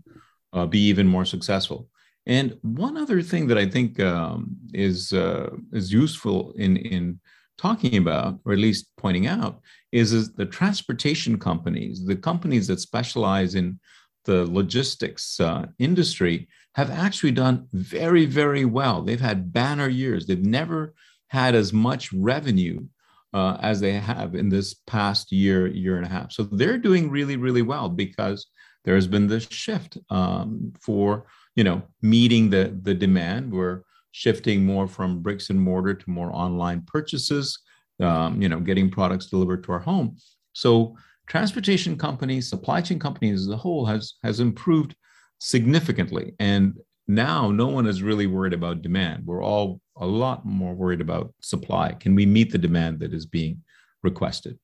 uh, 0.53 0.67
be 0.67 0.81
even 0.81 1.07
more 1.07 1.25
successful. 1.25 1.89
And 2.27 2.57
one 2.63 2.97
other 2.97 3.23
thing 3.23 3.47
that 3.49 3.59
I 3.59 3.67
think 3.67 3.99
um, 4.01 4.57
is 4.73 5.13
uh, 5.13 5.51
is 5.73 5.93
useful 5.93 6.53
in 6.57 6.77
in 6.77 7.21
talking 7.59 7.97
about, 7.97 8.39
or 8.45 8.53
at 8.53 8.59
least 8.59 8.87
pointing 8.97 9.27
out, 9.27 9.61
is, 9.93 10.13
is 10.13 10.33
the 10.33 10.47
transportation 10.47 11.39
companies, 11.39 12.05
the 12.05 12.17
companies 12.17 12.67
that 12.69 12.81
specialize 12.81 13.55
in 13.55 13.79
the 14.25 14.47
logistics 14.47 15.41
uh, 15.41 15.67
industry, 15.79 16.49
have 16.75 16.91
actually 16.91 17.33
done 17.33 17.67
very 17.73 18.27
very 18.27 18.65
well. 18.65 19.03
They've 19.03 19.21
had 19.21 19.53
banner 19.53 19.89
years. 19.89 20.27
They've 20.27 20.45
never 20.45 20.95
had 21.29 21.55
as 21.55 21.73
much 21.73 22.13
revenue 22.13 22.87
uh, 23.33 23.57
as 23.61 23.81
they 23.81 23.93
have 23.93 24.35
in 24.35 24.49
this 24.49 24.75
past 24.87 25.33
year 25.33 25.67
year 25.69 25.97
and 25.97 26.07
a 26.07 26.09
half. 26.09 26.33
So 26.33 26.43
they're 26.45 26.79
doing 26.79 27.11
really 27.11 27.37
really 27.37 27.63
well 27.63 27.89
because 27.89 28.47
there 28.85 28.95
has 28.95 29.07
been 29.07 29.27
this 29.27 29.47
shift 29.51 29.99
um, 30.11 30.73
for 30.81 31.27
you 31.57 31.64
know 31.64 31.83
meeting 32.03 32.51
the 32.51 32.77
the 32.83 32.95
demand. 32.95 33.53
We're 33.53 33.83
shifting 34.12 34.64
more 34.64 34.88
from 34.88 35.23
bricks 35.23 35.51
and 35.51 35.61
mortar 35.61 35.95
to 35.95 36.11
more 36.11 36.35
online 36.35 36.83
purchases. 36.87 37.59
Um, 38.01 38.40
you 38.40 38.49
know, 38.49 38.61
getting 38.61 38.90
products 38.90 39.27
delivered 39.27 39.62
to 39.64 39.73
our 39.73 39.79
home. 39.79 40.16
So 40.55 40.97
transportation 41.27 41.99
companies, 41.99 42.49
supply 42.49 42.81
chain 42.81 42.99
companies 42.99 43.43
as 43.43 43.49
a 43.49 43.57
whole 43.57 43.85
has 43.87 44.14
has 44.23 44.40
improved 44.40 44.95
significantly, 45.38 46.35
and 46.38 46.75
now 47.07 47.51
no 47.51 47.66
one 47.66 47.87
is 47.87 48.03
really 48.03 48.27
worried 48.27 48.55
about 48.55 48.83
demand. 48.83 49.27
We're 49.27 49.45
all 49.45 49.81
a 49.97 50.07
lot 50.07 50.47
more 50.47 50.75
worried 50.75 51.01
about 51.01 51.35
supply. 51.43 51.93
Can 51.93 52.14
we 52.14 52.25
meet 52.25 52.53
the 52.53 52.59
demand 52.59 53.01
that 53.01 53.12
is 53.12 53.27
being 53.27 53.62
requested? 54.03 54.59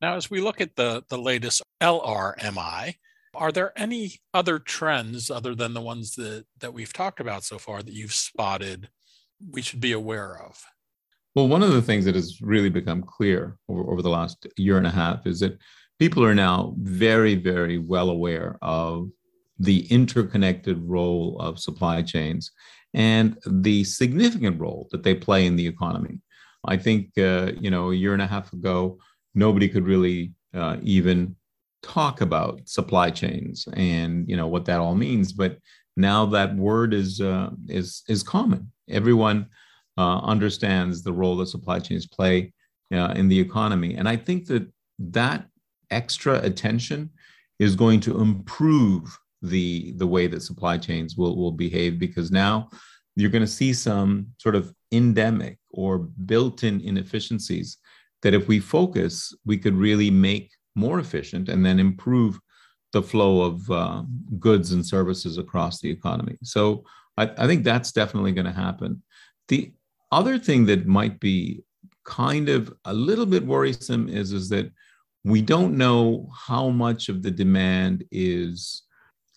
Now, 0.00 0.16
as 0.16 0.30
we 0.30 0.40
look 0.40 0.60
at 0.60 0.76
the, 0.76 1.04
the 1.10 1.18
latest 1.18 1.62
LRMI, 1.82 2.94
are 3.34 3.52
there 3.52 3.72
any 3.76 4.14
other 4.34 4.58
trends 4.58 5.30
other 5.30 5.54
than 5.54 5.74
the 5.74 5.80
ones 5.80 6.14
that, 6.16 6.44
that 6.58 6.74
we've 6.74 6.92
talked 6.92 7.20
about 7.20 7.44
so 7.44 7.58
far 7.58 7.82
that 7.82 7.94
you've 7.94 8.14
spotted 8.14 8.88
we 9.50 9.62
should 9.62 9.80
be 9.80 9.92
aware 9.92 10.36
of? 10.36 10.62
Well, 11.34 11.48
one 11.48 11.62
of 11.62 11.72
the 11.72 11.82
things 11.82 12.04
that 12.04 12.16
has 12.16 12.40
really 12.42 12.70
become 12.70 13.02
clear 13.02 13.56
over, 13.68 13.90
over 13.92 14.02
the 14.02 14.10
last 14.10 14.46
year 14.56 14.76
and 14.76 14.86
a 14.86 14.90
half 14.90 15.26
is 15.26 15.40
that 15.40 15.58
people 15.98 16.24
are 16.24 16.34
now 16.34 16.74
very, 16.78 17.36
very 17.36 17.78
well 17.78 18.10
aware 18.10 18.58
of 18.62 19.10
the 19.58 19.86
interconnected 19.92 20.82
role 20.82 21.38
of 21.38 21.60
supply 21.60 22.02
chains 22.02 22.50
and 22.94 23.38
the 23.46 23.84
significant 23.84 24.58
role 24.58 24.88
that 24.90 25.02
they 25.02 25.14
play 25.14 25.46
in 25.46 25.54
the 25.54 25.66
economy. 25.66 26.18
I 26.64 26.76
think, 26.76 27.16
uh, 27.16 27.52
you 27.60 27.70
know, 27.70 27.90
a 27.90 27.94
year 27.94 28.12
and 28.12 28.22
a 28.22 28.26
half 28.26 28.52
ago, 28.52 28.98
nobody 29.34 29.68
could 29.68 29.86
really 29.86 30.32
uh, 30.54 30.78
even 30.82 31.36
talk 31.82 32.20
about 32.20 32.60
supply 32.68 33.10
chains 33.10 33.66
and 33.74 34.28
you 34.28 34.36
know 34.36 34.46
what 34.46 34.64
that 34.64 34.80
all 34.80 34.94
means 34.94 35.32
but 35.32 35.58
now 35.96 36.26
that 36.26 36.56
word 36.56 36.94
is 36.94 37.20
uh, 37.20 37.50
is 37.68 38.02
is 38.08 38.22
common. 38.22 38.70
Everyone 38.88 39.46
uh, 39.98 40.20
understands 40.20 41.02
the 41.02 41.12
role 41.12 41.36
that 41.36 41.48
supply 41.48 41.78
chains 41.78 42.06
play 42.06 42.52
uh, 42.92 43.12
in 43.16 43.28
the 43.28 43.38
economy. 43.38 43.94
And 43.94 44.08
i 44.08 44.16
think 44.16 44.46
that 44.46 44.66
that 44.98 45.46
extra 45.90 46.40
attention 46.42 47.10
is 47.58 47.76
going 47.76 48.00
to 48.00 48.20
improve 48.20 49.16
the 49.42 49.92
the 49.96 50.06
way 50.06 50.26
that 50.26 50.42
supply 50.42 50.78
chains 50.78 51.16
will 51.16 51.36
will 51.36 51.52
behave 51.52 51.98
because 51.98 52.30
now 52.30 52.68
you're 53.16 53.30
going 53.30 53.50
to 53.50 53.58
see 53.60 53.72
some 53.72 54.26
sort 54.38 54.54
of 54.54 54.72
endemic 54.92 55.58
or 55.70 55.98
built-in 55.98 56.80
inefficiencies 56.80 57.78
that 58.22 58.34
if 58.34 58.48
we 58.48 58.60
focus 58.60 59.34
we 59.44 59.56
could 59.56 59.74
really 59.74 60.10
make 60.10 60.50
more 60.74 60.98
efficient 60.98 61.48
and 61.48 61.64
then 61.64 61.78
improve 61.78 62.38
the 62.92 63.02
flow 63.02 63.42
of 63.42 63.70
uh, 63.70 64.02
goods 64.38 64.72
and 64.72 64.84
services 64.84 65.38
across 65.38 65.80
the 65.80 65.90
economy 65.90 66.36
so 66.42 66.84
I, 67.16 67.30
I 67.38 67.46
think 67.46 67.64
that's 67.64 67.92
definitely 67.92 68.32
going 68.32 68.46
to 68.46 68.52
happen 68.52 69.02
the 69.48 69.72
other 70.12 70.38
thing 70.38 70.66
that 70.66 70.86
might 70.86 71.20
be 71.20 71.62
kind 72.04 72.48
of 72.48 72.72
a 72.84 72.92
little 72.92 73.26
bit 73.26 73.46
worrisome 73.46 74.08
is 74.08 74.32
is 74.32 74.48
that 74.48 74.72
we 75.24 75.42
don't 75.42 75.76
know 75.76 76.28
how 76.34 76.70
much 76.70 77.08
of 77.08 77.22
the 77.22 77.30
demand 77.30 78.04
is 78.10 78.82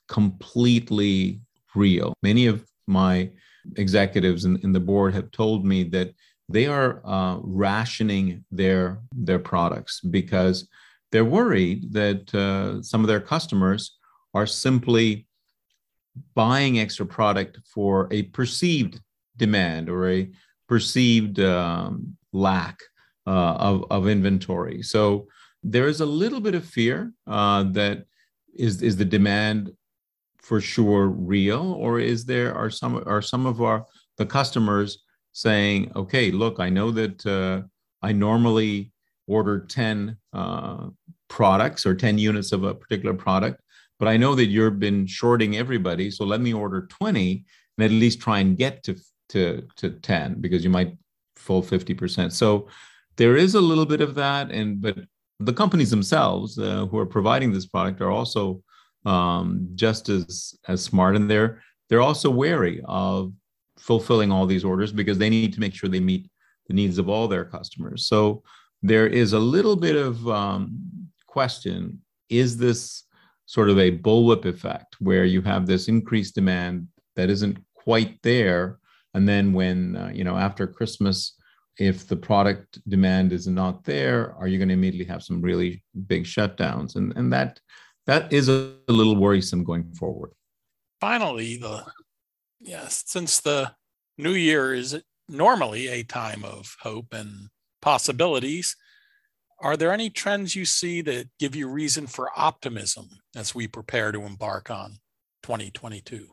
completely 0.07 1.41
real. 1.75 2.13
Many 2.23 2.47
of 2.47 2.65
my 2.87 3.29
executives 3.77 4.45
in, 4.45 4.57
in 4.63 4.71
the 4.71 4.79
board 4.79 5.13
have 5.13 5.31
told 5.31 5.65
me 5.65 5.83
that 5.85 6.13
they 6.49 6.67
are 6.67 7.01
uh, 7.05 7.37
rationing 7.41 8.43
their 8.51 8.99
their 9.15 9.39
products 9.39 9.99
because 10.01 10.67
they're 11.13 11.23
worried 11.23 11.93
that 11.93 12.33
uh, 12.33 12.81
some 12.81 13.01
of 13.01 13.07
their 13.07 13.21
customers 13.21 13.99
are 14.33 14.47
simply 14.47 15.27
buying 16.33 16.79
extra 16.79 17.05
product 17.05 17.59
for 17.71 18.07
a 18.09 18.23
perceived 18.23 18.99
demand 19.37 19.89
or 19.89 20.09
a 20.09 20.27
perceived 20.67 21.39
um, 21.39 22.17
lack 22.33 22.79
uh, 23.27 23.53
of, 23.69 23.85
of 23.91 24.07
inventory. 24.07 24.81
So 24.81 25.27
there 25.61 25.87
is 25.87 26.01
a 26.01 26.05
little 26.05 26.39
bit 26.39 26.55
of 26.55 26.65
fear 26.65 27.13
uh, 27.27 27.63
that 27.73 28.05
is, 28.55 28.81
is 28.81 28.97
the 28.97 29.05
demand 29.05 29.71
for 30.39 30.59
sure 30.59 31.09
real 31.09 31.73
or 31.73 31.99
is 31.99 32.25
there 32.25 32.55
are 32.55 32.71
some 32.71 33.01
are 33.05 33.21
some 33.21 33.45
of 33.45 33.61
our 33.61 33.85
the 34.17 34.25
customers 34.25 35.03
saying 35.31 35.89
okay 35.95 36.31
look 36.31 36.59
i 36.59 36.69
know 36.69 36.91
that 36.91 37.25
uh, 37.25 37.61
i 38.01 38.11
normally 38.11 38.92
order 39.33 39.59
10 39.59 40.17
uh, 40.33 40.87
products 41.27 41.85
or 41.85 41.95
10 41.95 42.17
units 42.17 42.51
of 42.51 42.63
a 42.63 42.73
particular 42.73 43.13
product 43.13 43.61
but 43.99 44.07
i 44.07 44.17
know 44.17 44.35
that 44.35 44.45
you've 44.45 44.79
been 44.79 45.05
shorting 45.07 45.57
everybody 45.57 46.11
so 46.11 46.23
let 46.25 46.41
me 46.41 46.53
order 46.53 46.87
20 46.87 47.43
and 47.77 47.85
at 47.85 47.91
least 47.91 48.21
try 48.21 48.39
and 48.39 48.57
get 48.57 48.83
to 48.83 48.95
to 49.29 49.63
to 49.75 49.89
10 49.89 50.41
because 50.41 50.63
you 50.63 50.69
might 50.69 50.97
full 51.35 51.63
50% 51.63 52.31
so 52.31 52.67
there 53.17 53.35
is 53.35 53.55
a 53.55 53.61
little 53.61 53.85
bit 53.85 54.01
of 54.01 54.15
that 54.15 54.51
and 54.51 54.81
but 54.81 54.97
the 55.39 55.53
companies 55.53 55.89
themselves 55.89 56.57
uh, 56.57 56.85
who 56.85 56.97
are 56.97 57.05
providing 57.05 57.51
this 57.51 57.65
product 57.65 58.01
are 58.01 58.11
also 58.11 58.61
um, 59.05 59.69
just 59.75 60.09
as 60.09 60.55
as 60.67 60.83
smart, 60.83 61.15
and 61.15 61.29
they're 61.29 61.61
they're 61.89 62.01
also 62.01 62.29
wary 62.29 62.81
of 62.85 63.33
fulfilling 63.77 64.31
all 64.31 64.45
these 64.45 64.63
orders 64.63 64.91
because 64.91 65.17
they 65.17 65.29
need 65.29 65.53
to 65.53 65.59
make 65.59 65.73
sure 65.73 65.89
they 65.89 65.99
meet 65.99 66.29
the 66.67 66.73
needs 66.73 66.97
of 66.97 67.09
all 67.09 67.27
their 67.27 67.43
customers. 67.43 68.05
So 68.05 68.43
there 68.83 69.07
is 69.07 69.33
a 69.33 69.39
little 69.39 69.75
bit 69.75 69.95
of 69.95 70.27
um, 70.27 70.79
question: 71.25 72.01
Is 72.29 72.57
this 72.57 73.03
sort 73.45 73.69
of 73.69 73.79
a 73.79 73.97
bullwhip 73.97 74.45
effect 74.45 74.95
where 74.99 75.25
you 75.25 75.41
have 75.41 75.65
this 75.65 75.87
increased 75.87 76.35
demand 76.35 76.87
that 77.15 77.29
isn't 77.29 77.57
quite 77.73 78.21
there, 78.21 78.79
and 79.13 79.27
then 79.27 79.53
when 79.53 79.95
uh, 79.95 80.11
you 80.13 80.23
know 80.23 80.37
after 80.37 80.67
Christmas? 80.67 81.35
if 81.79 82.07
the 82.07 82.15
product 82.15 82.79
demand 82.87 83.33
is 83.33 83.47
not 83.47 83.83
there, 83.83 84.35
are 84.39 84.47
you 84.47 84.57
going 84.57 84.67
to 84.67 84.73
immediately 84.73 85.11
have 85.11 85.23
some 85.23 85.41
really 85.41 85.83
big 86.07 86.23
shutdowns? 86.23 86.95
And 86.95 87.13
and 87.15 87.31
that 87.33 87.59
that 88.05 88.31
is 88.31 88.49
a 88.49 88.73
little 88.87 89.15
worrisome 89.15 89.63
going 89.63 89.91
forward. 89.93 90.31
Finally, 90.99 91.57
the 91.57 91.85
yes, 92.59 93.03
since 93.07 93.39
the 93.39 93.73
new 94.17 94.33
year 94.33 94.73
is 94.73 95.01
normally 95.27 95.87
a 95.87 96.03
time 96.03 96.43
of 96.43 96.75
hope 96.81 97.13
and 97.13 97.49
possibilities, 97.83 98.75
are 99.59 99.77
there 99.77 99.93
any 99.93 100.09
trends 100.09 100.55
you 100.55 100.65
see 100.65 101.01
that 101.01 101.29
give 101.39 101.55
you 101.55 101.67
reason 101.67 102.07
for 102.07 102.29
optimism 102.35 103.09
as 103.35 103.53
we 103.53 103.67
prepare 103.67 104.11
to 104.11 104.23
embark 104.23 104.71
on 104.71 104.97
2022? 105.43 106.29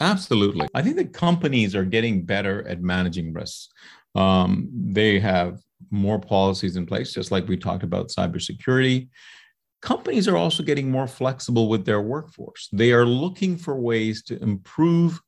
Absolutely. 0.00 0.66
I 0.74 0.82
think 0.82 0.96
that 0.96 1.12
companies 1.12 1.74
are 1.74 1.84
getting 1.84 2.24
better 2.24 2.66
at 2.66 2.82
managing 2.82 3.32
risks. 3.32 3.68
Um, 4.14 4.68
they 4.72 5.20
have 5.20 5.60
more 5.90 6.18
policies 6.18 6.76
in 6.76 6.86
place, 6.86 7.12
just 7.12 7.30
like 7.30 7.46
we 7.46 7.56
talked 7.56 7.84
about 7.84 8.08
cybersecurity 8.08 9.08
companies 9.84 10.26
are 10.26 10.36
also 10.36 10.62
getting 10.62 10.90
more 10.90 11.06
flexible 11.06 11.68
with 11.68 11.84
their 11.84 12.00
workforce. 12.00 12.68
They 12.72 12.92
are 12.92 13.04
looking 13.04 13.56
for 13.58 13.78
ways 13.78 14.22
to 14.24 14.42
improve 14.42 15.20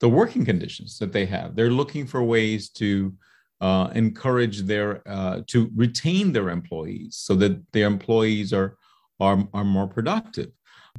the 0.00 0.08
working 0.08 0.46
conditions 0.46 0.98
that 0.98 1.12
they 1.12 1.26
have. 1.26 1.54
They're 1.54 1.70
looking 1.70 2.06
for 2.06 2.22
ways 2.22 2.70
to 2.70 3.12
uh, 3.60 3.90
encourage 3.94 4.62
their 4.62 5.02
uh, 5.06 5.40
to 5.46 5.70
retain 5.74 6.32
their 6.32 6.50
employees 6.50 7.16
so 7.16 7.34
that 7.34 7.60
their 7.72 7.86
employees 7.86 8.52
are 8.52 8.76
are, 9.20 9.46
are 9.52 9.64
more 9.64 9.86
productive. 9.86 10.50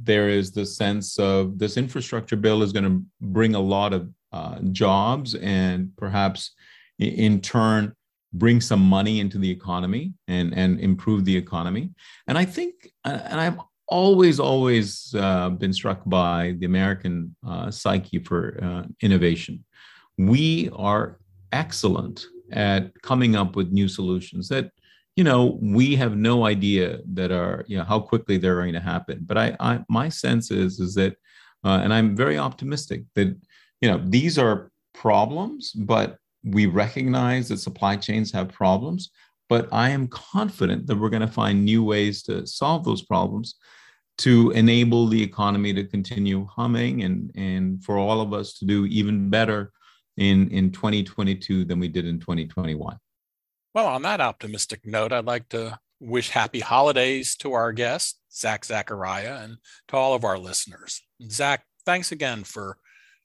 There 0.02 0.28
is 0.28 0.52
the 0.52 0.66
sense 0.66 1.18
of 1.18 1.58
this 1.58 1.76
infrastructure 1.76 2.36
bill 2.36 2.62
is 2.62 2.72
going 2.72 2.84
to 2.84 3.02
bring 3.20 3.54
a 3.54 3.60
lot 3.60 3.92
of 3.92 4.10
uh, 4.32 4.60
jobs 4.72 5.34
and 5.34 5.90
perhaps 5.96 6.52
in 6.98 7.40
turn 7.40 7.94
bring 8.32 8.60
some 8.60 8.80
money 8.80 9.20
into 9.20 9.38
the 9.38 9.50
economy 9.50 10.12
and 10.28 10.54
and 10.56 10.78
improve 10.80 11.24
the 11.24 11.36
economy 11.36 11.90
and 12.28 12.38
i 12.38 12.44
think 12.44 12.92
and 13.04 13.40
i've 13.40 13.58
always 13.88 14.38
always 14.38 15.12
uh, 15.18 15.50
been 15.50 15.72
struck 15.72 16.00
by 16.06 16.54
the 16.58 16.66
american 16.66 17.34
uh, 17.44 17.70
psyche 17.70 18.20
for 18.20 18.56
uh, 18.62 18.84
innovation 19.02 19.64
we 20.16 20.70
are 20.76 21.18
excellent 21.50 22.26
at 22.52 22.90
coming 23.02 23.36
up 23.36 23.56
with 23.56 23.70
new 23.72 23.88
solutions 23.88 24.48
that 24.48 24.70
you 25.16 25.24
know 25.24 25.58
we 25.60 25.96
have 25.96 26.16
no 26.16 26.46
idea 26.46 26.98
that 27.12 27.30
are 27.30 27.64
you 27.66 27.76
know 27.76 27.84
how 27.84 28.00
quickly 28.00 28.36
they're 28.38 28.60
going 28.60 28.72
to 28.74 28.80
happen. 28.80 29.20
But 29.22 29.38
i, 29.38 29.56
I 29.60 29.80
my 29.88 30.08
sense 30.08 30.50
is 30.50 30.80
is 30.80 30.94
that 30.94 31.16
uh, 31.64 31.80
and 31.82 31.92
i'm 31.92 32.16
very 32.16 32.38
optimistic 32.38 33.02
that 33.14 33.28
you 33.80 33.88
know 33.90 34.00
these 34.04 34.38
are 34.38 34.70
problems 34.94 35.72
but 35.72 36.18
we 36.44 36.66
recognize 36.66 37.48
that 37.48 37.58
supply 37.58 37.96
chains 37.96 38.32
have 38.32 38.48
problems, 38.48 39.10
but 39.48 39.68
I 39.72 39.90
am 39.90 40.08
confident 40.08 40.86
that 40.86 40.96
we're 40.96 41.10
going 41.10 41.20
to 41.20 41.28
find 41.28 41.64
new 41.64 41.84
ways 41.84 42.22
to 42.24 42.46
solve 42.46 42.84
those 42.84 43.02
problems 43.02 43.56
to 44.18 44.50
enable 44.50 45.06
the 45.06 45.22
economy 45.22 45.72
to 45.72 45.84
continue 45.84 46.46
humming 46.46 47.02
and, 47.02 47.30
and 47.34 47.82
for 47.82 47.96
all 47.96 48.20
of 48.20 48.32
us 48.32 48.54
to 48.58 48.64
do 48.64 48.86
even 48.86 49.30
better 49.30 49.72
in, 50.20 50.50
in 50.50 50.70
2022 50.70 51.64
than 51.64 51.80
we 51.80 51.88
did 51.88 52.06
in 52.06 52.20
2021. 52.20 52.98
Well, 53.74 53.86
on 53.86 54.02
that 54.02 54.20
optimistic 54.20 54.86
note, 54.86 55.12
I'd 55.12 55.24
like 55.24 55.48
to 55.48 55.78
wish 55.98 56.30
happy 56.30 56.60
holidays 56.60 57.34
to 57.36 57.54
our 57.54 57.72
guest, 57.72 58.20
Zach 58.30 58.64
Zacharia, 58.64 59.42
and 59.42 59.56
to 59.88 59.96
all 59.96 60.14
of 60.14 60.24
our 60.24 60.38
listeners. 60.38 61.00
Zach, 61.30 61.64
thanks 61.86 62.12
again 62.12 62.44
for 62.44 62.76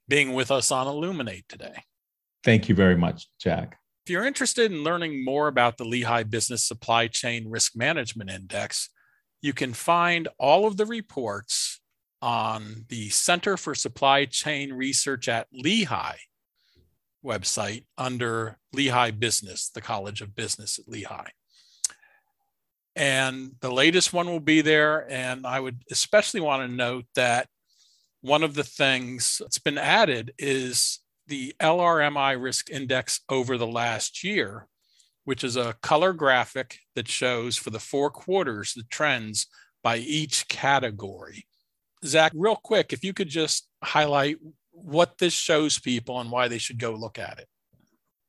being 0.08 0.34
with 0.34 0.52
us 0.52 0.72
on 0.72 0.88
Illuminate 0.88 1.46
today. 1.50 1.84
Thank 2.44 2.70
you 2.70 2.76
very 2.76 2.96
much, 2.96 3.28
Jack. 3.40 3.78
If 4.06 4.12
you're 4.12 4.26
interested 4.26 4.72
in 4.72 4.84
learning 4.84 5.26
more 5.26 5.48
about 5.48 5.78
the 5.78 5.86
Lehigh 5.86 6.24
Business 6.24 6.66
Supply 6.66 7.08
Chain 7.08 7.50
Risk 7.50 7.76
Management 7.76 8.30
Index, 8.30 8.90
you 9.42 9.52
can 9.52 9.74
find 9.74 10.30
all 10.38 10.66
of 10.66 10.78
the 10.78 10.86
reports 10.86 11.82
on 12.22 12.86
the 12.88 13.10
Center 13.10 13.58
for 13.58 13.76
Supply 13.76 14.26
Chain 14.26 14.72
Research 14.72 15.28
at 15.28 15.48
Lehigh 15.52 16.18
website 17.26 17.86
under 17.98 18.58
Lehigh 18.72 19.12
Business, 19.12 19.70
the 19.70 19.82
College 19.82 20.22
of 20.22 20.36
Business 20.36 20.80
at 20.80 20.88
Lehigh. 20.88 21.32
And 22.96 23.52
the 23.60 23.72
latest 23.72 24.14
one 24.14 24.28
will 24.28 24.40
be 24.40 24.62
there. 24.62 25.10
And 25.12 25.46
I 25.46 25.60
would 25.60 25.84
especially 25.92 26.40
want 26.40 26.70
to 26.70 26.74
note 26.74 27.06
that 27.16 27.50
one 28.22 28.44
of 28.44 28.56
the 28.56 28.64
things 28.64 29.38
that's 29.40 29.60
been 29.60 29.78
added 29.78 30.34
is 30.38 31.00
the 31.28 31.54
LRMI 31.60 32.42
risk 32.42 32.70
index 32.70 33.22
over 33.30 33.58
the 33.58 33.68
last 33.68 34.24
year, 34.24 34.68
which 35.26 35.44
is 35.44 35.56
a 35.58 35.76
color 35.82 36.14
graphic 36.14 36.80
that 36.96 37.08
shows 37.08 37.58
for 37.58 37.70
the 37.70 37.80
four 37.80 38.10
quarters 38.10 38.74
the 38.74 38.84
trends 38.84 39.48
by 39.84 39.98
each 39.98 40.48
category. 40.48 41.46
Zach, 42.06 42.32
real 42.36 42.56
quick, 42.56 42.94
if 42.94 43.04
you 43.04 43.14
could 43.14 43.30
just 43.30 43.68
highlight 43.84 44.38
what 44.76 45.18
this 45.18 45.34
shows 45.34 45.80
people 45.80 46.20
and 46.20 46.32
why 46.32 46.48
they 46.48 46.58
should 46.58 46.80
go 46.80 46.92
look 46.92 47.18
at 47.18 47.40
it. 47.40 47.48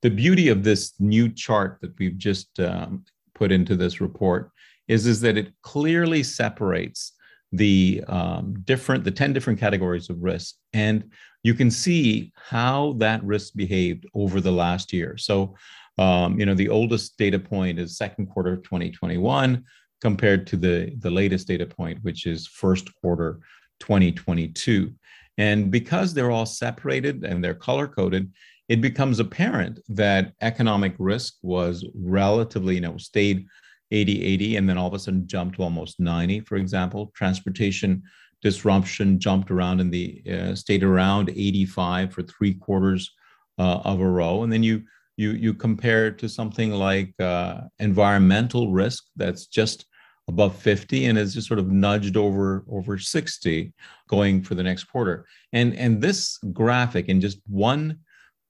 The 0.03 0.11
beauty 0.11 0.49
of 0.49 0.63
this 0.63 0.93
new 0.99 1.29
chart 1.29 1.79
that 1.83 1.99
we've 1.99 2.17
just 2.17 2.59
um, 2.61 3.05
put 3.35 3.51
into 3.51 3.77
this 3.77 4.01
report 4.01 4.51
is, 4.89 5.07
is 5.07 5.21
that 5.23 5.37
it 5.37 5.53
clearly 5.63 6.23
separates 6.23 7.13
the 7.53 8.03
um, 8.09 8.55
different 8.65 9.05
the 9.05 9.11
10 9.11 9.33
different 9.33 9.59
categories 9.59 10.11
of 10.11 10.23
risk. 10.23 10.57
And 10.73 11.11
you 11.43 11.55
can 11.55 11.71
see 11.71 12.33
how 12.35 12.95
that 12.99 13.23
risk 13.25 13.55
behaved 13.55 14.05
over 14.15 14.41
the 14.41 14.53
last 14.53 14.93
year. 14.93 15.17
So 15.17 15.55
um, 15.99 16.39
you 16.39 16.47
know 16.47 16.55
the 16.55 16.69
oldest 16.69 17.17
data 17.17 17.39
point 17.39 17.79
is 17.79 17.97
second 17.97 18.27
quarter 18.27 18.53
of 18.53 18.63
2021 18.63 19.65
compared 20.01 20.47
to 20.49 20.57
the 20.57 20.93
the 20.99 21.11
latest 21.11 21.49
data 21.49 21.67
point 21.67 21.99
which 22.03 22.27
is 22.27 22.47
first 22.47 22.95
quarter 22.97 23.41
2022 23.81 24.93
and 25.39 25.71
because 25.71 26.15
they're 26.15 26.31
all 26.31 26.47
separated 26.47 27.25
and 27.25 27.43
they're 27.43 27.55
color 27.55 27.87
coded 27.87 28.31
it 28.69 28.81
becomes 28.81 29.21
apparent 29.21 29.79
that 29.89 30.33
economic 30.41 30.95
risk 30.99 31.35
was 31.43 31.85
relatively 31.95 32.75
you 32.75 32.81
know 32.81 32.97
stayed 32.97 33.47
80 33.91 34.23
80 34.25 34.57
and 34.57 34.69
then 34.69 34.79
all 34.79 34.89
of 34.89 34.95
a 34.95 34.99
sudden 34.99 35.27
jumped 35.27 35.57
to 35.57 35.63
almost 35.63 36.01
90 36.01 36.41
for 36.41 36.57
example. 36.57 37.13
Transportation 37.15 38.03
disruption 38.43 39.19
jumped 39.19 39.51
around 39.51 39.81
in 39.81 39.91
the 39.91 40.23
uh, 40.31 40.55
stayed 40.55 40.83
around 40.83 41.31
85 41.31 42.13
for 42.13 42.23
three 42.23 42.55
quarters 42.55 43.13
uh, 43.59 43.81
of 43.85 44.01
a 44.01 44.09
row. 44.09 44.43
And 44.43 44.53
then 44.53 44.63
you 44.63 44.83
you 45.17 45.31
you 45.33 45.55
compare 45.55 46.09
it 46.09 46.19
to 46.19 46.29
something 46.29 46.73
like 46.73 47.15
uh, 47.21 47.63
environmental 47.79 48.73
risk 48.73 49.05
that's 49.17 49.47
just 49.47 49.87
above 50.29 50.57
50 50.57 51.07
and 51.07 51.17
is 51.17 51.35
just 51.35 51.47
sort 51.47 51.61
of 51.61 51.71
nudged 51.71 52.17
over 52.17 52.65
over 52.71 52.99
60 52.99 53.73
going 54.09 54.43
for 54.43 54.55
the 54.55 54.63
next 54.63 54.85
quarter 54.85 55.25
and 55.53 55.75
and 55.75 56.03
this 56.03 56.39
graphic 56.53 57.09
in 57.09 57.21
just 57.21 57.39
one 57.47 57.99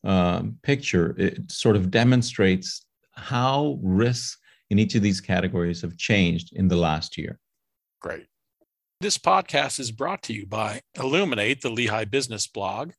um, 0.05 0.57
picture 0.63 1.15
it 1.19 1.51
sort 1.51 1.77
of 1.77 1.91
demonstrates 1.91 2.87
how 3.13 3.79
risks 3.83 4.39
in 4.71 4.79
each 4.79 4.95
of 4.95 5.03
these 5.03 5.21
categories 5.21 5.83
have 5.83 5.97
changed 5.97 6.53
in 6.55 6.69
the 6.69 6.77
last 6.77 7.19
year. 7.19 7.41
Great. 8.01 8.27
This 9.01 9.19
podcast 9.19 9.81
is 9.81 9.91
brought 9.91 10.23
to 10.25 10.33
you 10.33 10.47
by 10.47 10.81
Illuminate, 10.95 11.61
the 11.61 11.71
Lehigh 11.71 12.07
Business 12.07 12.47
blog. 12.47 12.93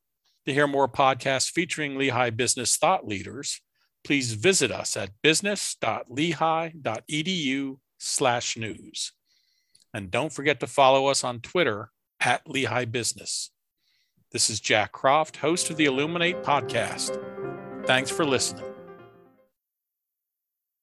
To 0.46 0.54
hear 0.54 0.66
more 0.66 0.88
podcasts 0.88 1.50
featuring 1.50 1.98
Lehigh 1.98 2.30
business 2.30 2.76
thought 2.76 3.06
leaders, 3.06 3.60
please 4.04 4.32
visit 4.32 4.70
us 4.70 4.96
at 4.96 5.10
business.lehigh.edu 5.22 7.76
slash 7.98 8.56
news. 8.56 9.12
And 9.92 10.10
don't 10.10 10.32
forget 10.32 10.60
to 10.60 10.66
follow 10.66 11.06
us 11.06 11.24
on 11.24 11.40
Twitter 11.40 11.90
at 12.20 12.48
Lehigh 12.48 12.86
Business. 12.86 13.50
This 14.32 14.50
is 14.50 14.60
Jack 14.60 14.92
Croft, 14.92 15.38
host 15.38 15.70
of 15.70 15.76
the 15.76 15.86
Illuminate 15.86 16.42
podcast. 16.42 17.18
Thanks 17.86 18.10
for 18.10 18.24
listening. 18.24 18.67